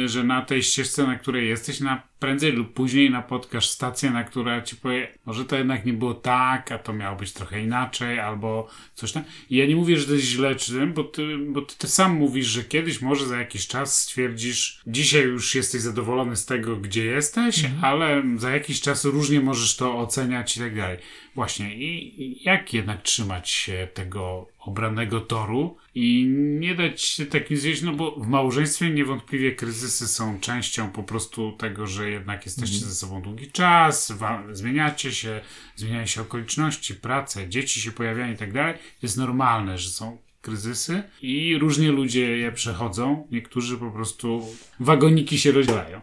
[0.06, 4.62] że na tej ścieżce, na której jesteś, na prędzej lub później napotkasz stację, na która
[4.62, 8.68] ci powie, może to jednak nie było tak, a to miało być trochę inaczej, albo
[8.94, 9.24] coś tam.
[9.50, 11.88] I ja nie mówię, że to jest źle czy tym, bo ty, bo ty, ty
[11.88, 16.78] sam mówisz, że kiedyś może za jakiś czas stwierdzisz, dzisiaj już jesteś zadowolony z tego,
[16.78, 20.98] gdzie jesteś, ale za jakiś czas różnie możesz to oceniać i tak dalej.
[21.36, 26.26] Właśnie, i i jak jednak trzymać się tego obranego toru i
[26.60, 31.52] nie dać się takim zjeść, no bo w małżeństwie niewątpliwie kryzysy są częścią po prostu
[31.52, 34.14] tego, że jednak jesteście ze sobą długi czas,
[34.52, 35.42] zmieniacie się,
[35.76, 38.76] zmieniają się okoliczności, prace, dzieci się pojawiają i tak dalej.
[39.02, 43.28] Jest normalne, że są kryzysy i różnie ludzie je przechodzą.
[43.32, 44.48] Niektórzy po prostu
[44.80, 46.02] wagoniki się rozdzielają.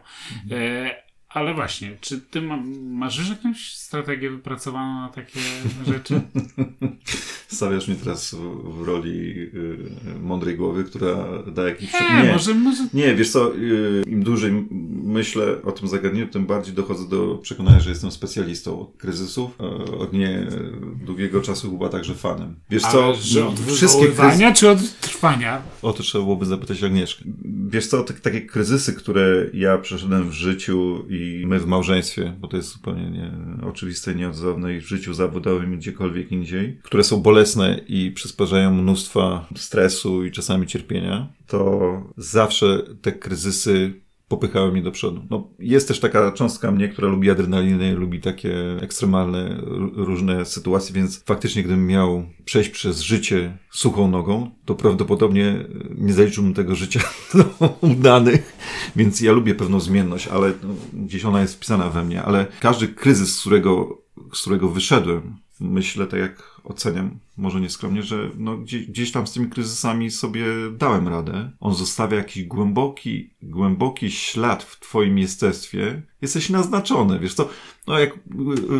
[0.51, 5.39] E, ale właśnie, czy ty ma, masz już jakąś strategię wypracowaną na takie
[5.93, 6.21] rzeczy?
[7.47, 9.77] Stawiasz mnie teraz w, w roli y,
[10.21, 11.15] mądrej głowy, która
[11.47, 11.93] da jakiś...
[11.93, 14.51] Nie, może, może Nie, wiesz co, y, im dłużej
[15.03, 19.51] myślę o tym zagadnieniu, tym bardziej dochodzę do przekonania, że jestem specjalistą od kryzysów.
[19.59, 20.47] E, Od nie
[21.05, 22.55] długiego czasu chyba także fanem.
[22.69, 24.11] Wiesz co, Ale, że od wszystkie
[24.55, 25.61] czy od trwania?
[25.81, 27.23] O to trzeba byłoby zapytać Agnieszkę.
[27.67, 32.47] Wiesz co, tak, takie kryzysy, które ja przeszedłem w życiu i my w małżeństwie, bo
[32.47, 33.31] to jest zupełnie nie,
[33.67, 38.73] oczywiste i nieodzowne i w życiu zawodowym i gdziekolwiek indziej, które są bolesne i przysparzają
[38.73, 44.00] mnóstwa stresu i czasami cierpienia, to zawsze te kryzysy
[44.31, 45.21] popychały mnie do przodu.
[45.29, 49.61] No, jest też taka cząstka mnie, która lubi adrenalinę, lubi takie ekstremalne
[49.95, 55.65] różne sytuacje, więc faktycznie gdybym miał przejść przez życie suchą nogą, to prawdopodobnie
[55.97, 56.99] nie zaliczyłbym tego życia
[57.59, 58.57] do udanych,
[58.95, 62.87] więc ja lubię pewną zmienność, ale no, gdzieś ona jest wpisana we mnie, ale każdy
[62.87, 64.01] kryzys, z którego,
[64.33, 69.33] z którego wyszedłem, myślę, tak jak oceniam, może nieskromnie, że no, gdzieś, gdzieś tam z
[69.33, 70.45] tymi kryzysami sobie
[70.77, 71.51] dałem radę.
[71.59, 76.01] On zostawia jakiś głęboki, głęboki ślad w twoim jestestwie.
[76.21, 77.49] Jesteś naznaczony, wiesz co,
[77.87, 78.17] no jak y,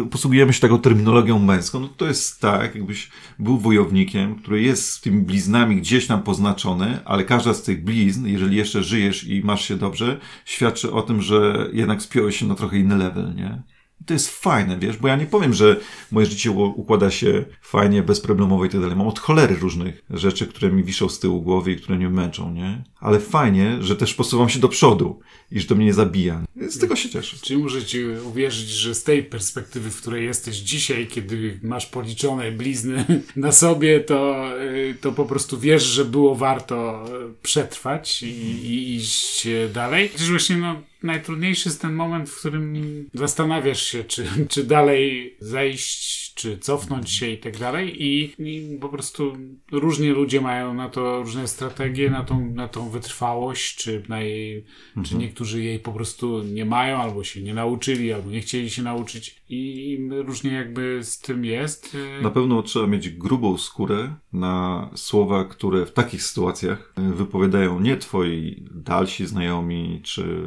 [0.03, 3.09] y, posługujemy się taką terminologią męską, no to jest tak, jakbyś
[3.39, 8.27] był wojownikiem, który jest z tymi bliznami gdzieś tam poznaczony, ale każda z tych blizn,
[8.27, 12.55] jeżeli jeszcze żyjesz i masz się dobrze, świadczy o tym, że jednak spiąłeś się na
[12.55, 13.63] trochę inny level, nie?
[14.05, 15.79] To jest fajne, wiesz, bo ja nie powiem, że
[16.11, 18.95] moje życie układa się fajnie, bezproblemowo i tak dalej.
[18.95, 22.53] Mam od cholery różnych rzeczy, które mi wiszą z tyłu głowy i które mnie męczą,
[22.53, 22.83] nie?
[22.99, 25.19] Ale fajnie, że też posuwam się do przodu
[25.51, 26.41] i że to mnie nie zabija.
[26.69, 27.37] Z tego się cieszę.
[27.41, 32.51] Czyli muszę ci uwierzyć, że z tej perspektywy, w której jesteś dzisiaj, kiedy masz policzone
[32.51, 38.27] blizny na sobie, to, y, to po prostu wiesz, że było warto y, przetrwać i,
[38.65, 40.09] i iść dalej.
[40.09, 46.30] Przecież właśnie no, najtrudniejszy jest ten moment, w którym zastanawiasz się, czy, czy dalej zejść,
[46.35, 48.03] czy cofnąć się i tak dalej.
[48.03, 49.37] I, I po prostu
[49.71, 54.65] różni ludzie mają na to różne strategie, na tą, na tą wytrwałość, czy na jej,
[55.03, 58.83] czy niektórzy jej po prostu nie mają, albo się nie nauczyli, albo nie chcieli się
[58.83, 59.41] nauczyć.
[59.49, 61.97] I, i różnie jakby z tym jest.
[62.21, 68.63] Na pewno trzeba mieć grubą skórę na słowa, które w takich sytuacjach wypowiadają nie twoi
[68.71, 70.43] dalsi znajomi czy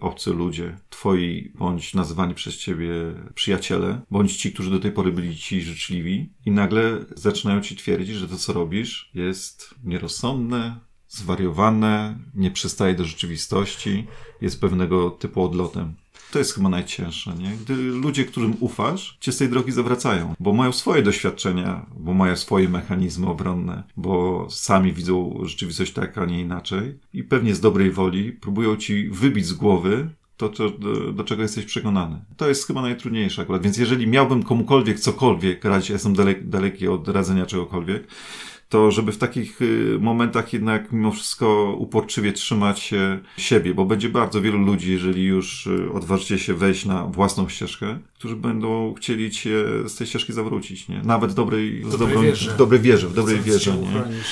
[0.00, 2.92] obcy ludzie, twoi bądź nazywani przez ciebie
[3.34, 8.16] przyjaciele, bądź ci, którzy do tej pory byli ci życzliwi i nagle zaczynają ci twierdzić,
[8.16, 14.06] że to, co robisz, jest nierozsądne, zwariowane, nie przystaje do rzeczywistości,
[14.40, 15.94] jest pewnego typu odlotem.
[16.32, 17.50] To jest chyba najcięższe, nie?
[17.56, 22.36] Gdy ludzie, którym ufasz, cię z tej drogi zawracają, bo mają swoje doświadczenia, bo mają
[22.36, 27.90] swoje mechanizmy obronne, bo sami widzą rzeczywistość tak, a nie inaczej i pewnie z dobrej
[27.90, 30.10] woli próbują ci wybić z głowy
[30.48, 32.24] to, do, do, do czego jesteś przekonany.
[32.36, 33.62] To jest chyba najtrudniejsze akurat.
[33.62, 38.06] Więc jeżeli miałbym komukolwiek cokolwiek radzić, ja jestem dalek, daleki od radzenia czegokolwiek,
[38.72, 44.08] to żeby w takich y, momentach jednak mimo wszystko uporczywie trzymać się siebie, bo będzie
[44.08, 49.30] bardzo wielu ludzi, jeżeli już y, odważycie się wejść na własną ścieżkę, którzy będą chcieli
[49.30, 51.02] cię z tej ścieżki zawrócić, nie?
[51.04, 52.50] Nawet w dobrej, dobrej wierze.
[52.50, 53.82] w dobrej wierze, w dobrej Chcąc wierze, nie?
[53.82, 54.24] uchronić.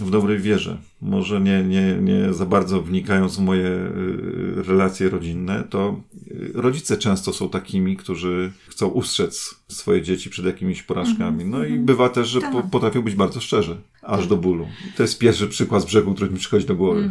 [0.00, 0.78] W dobrej wierze.
[1.00, 6.96] Może nie, nie, nie za bardzo wnikając w moje y, relacje rodzinne, to y, rodzice
[6.96, 11.44] często są takimi, którzy chcą ustrzec swoje dzieci przed jakimiś porażkami.
[11.44, 14.66] No i bywa też, że po, potrafią być bardzo szczerzy, aż do bólu.
[14.96, 17.10] To jest pierwszy przykład z brzegu, który mi przychodzi do głowy.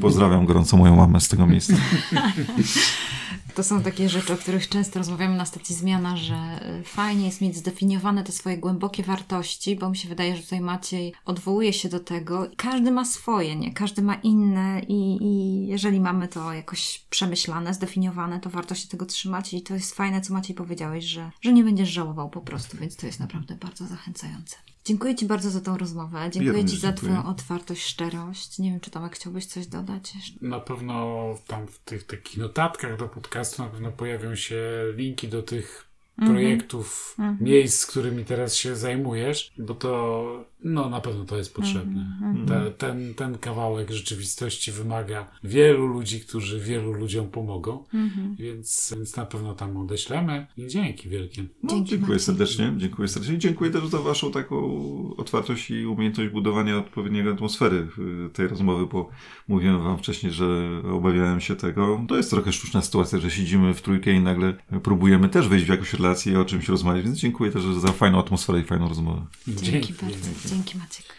[0.00, 1.74] Pozdrawiam gorąco moją mamę z tego miejsca.
[3.56, 7.40] To są takie rzeczy, o których często rozmawiamy na stacji Zmiana, że y, fajnie jest
[7.40, 11.88] mieć zdefiniowane te swoje głębokie wartości, bo mi się wydaje, że tutaj Maciej odwołuje się
[11.88, 12.46] do tego.
[12.56, 13.74] Każdy ma swoje, nie?
[13.74, 19.06] Każdy ma inne i, i jeżeli mamy to jakoś przemyślane, zdefiniowane, to warto się tego
[19.06, 22.76] trzymać i to jest fajne, co Maciej powiedziałeś, że, że nie będziesz żałował po prostu,
[22.76, 24.56] więc to jest naprawdę bardzo zachęcające.
[24.86, 26.30] Dziękuję Ci bardzo za tą rozmowę.
[26.30, 27.12] Dziękuję Ci za dziękuję.
[27.12, 28.58] Twoją otwartość, szczerość.
[28.58, 30.38] Nie wiem, czy Tomek chciałbyś coś dodać jeszcze?
[30.42, 34.56] Na pewno tam w tych takich notatkach do podcastu na pewno pojawią się
[34.96, 41.24] linki do tych projektów, miejsc, z którymi teraz się zajmujesz, bo to no na pewno
[41.24, 42.18] to jest potrzebne.
[42.48, 47.84] Te, ten, ten kawałek rzeczywistości wymaga wielu ludzi, którzy wielu ludziom pomogą,
[48.38, 51.44] więc, więc na pewno tam odeślemy i dzięki wielkie.
[51.62, 53.38] No, Dzięki, dziękuję serdecznie, dziękuję serdecznie.
[53.38, 54.56] Dziękuję też za Waszą taką
[55.16, 57.88] otwartość i umiejętność budowania odpowiedniej atmosfery
[58.32, 59.10] tej rozmowy, bo
[59.48, 62.04] mówiłem Wam wcześniej, że obawiałem się tego.
[62.08, 65.68] To jest trochę sztuczna sytuacja, że siedzimy w trójkę i nagle próbujemy też wejść w
[65.68, 69.26] jakąś relację i o czymś rozmawiać, więc dziękuję też za fajną atmosferę i fajną rozmowę.
[69.48, 70.16] Dzięki bardzo.
[70.46, 71.14] Dzięki 元気マジック。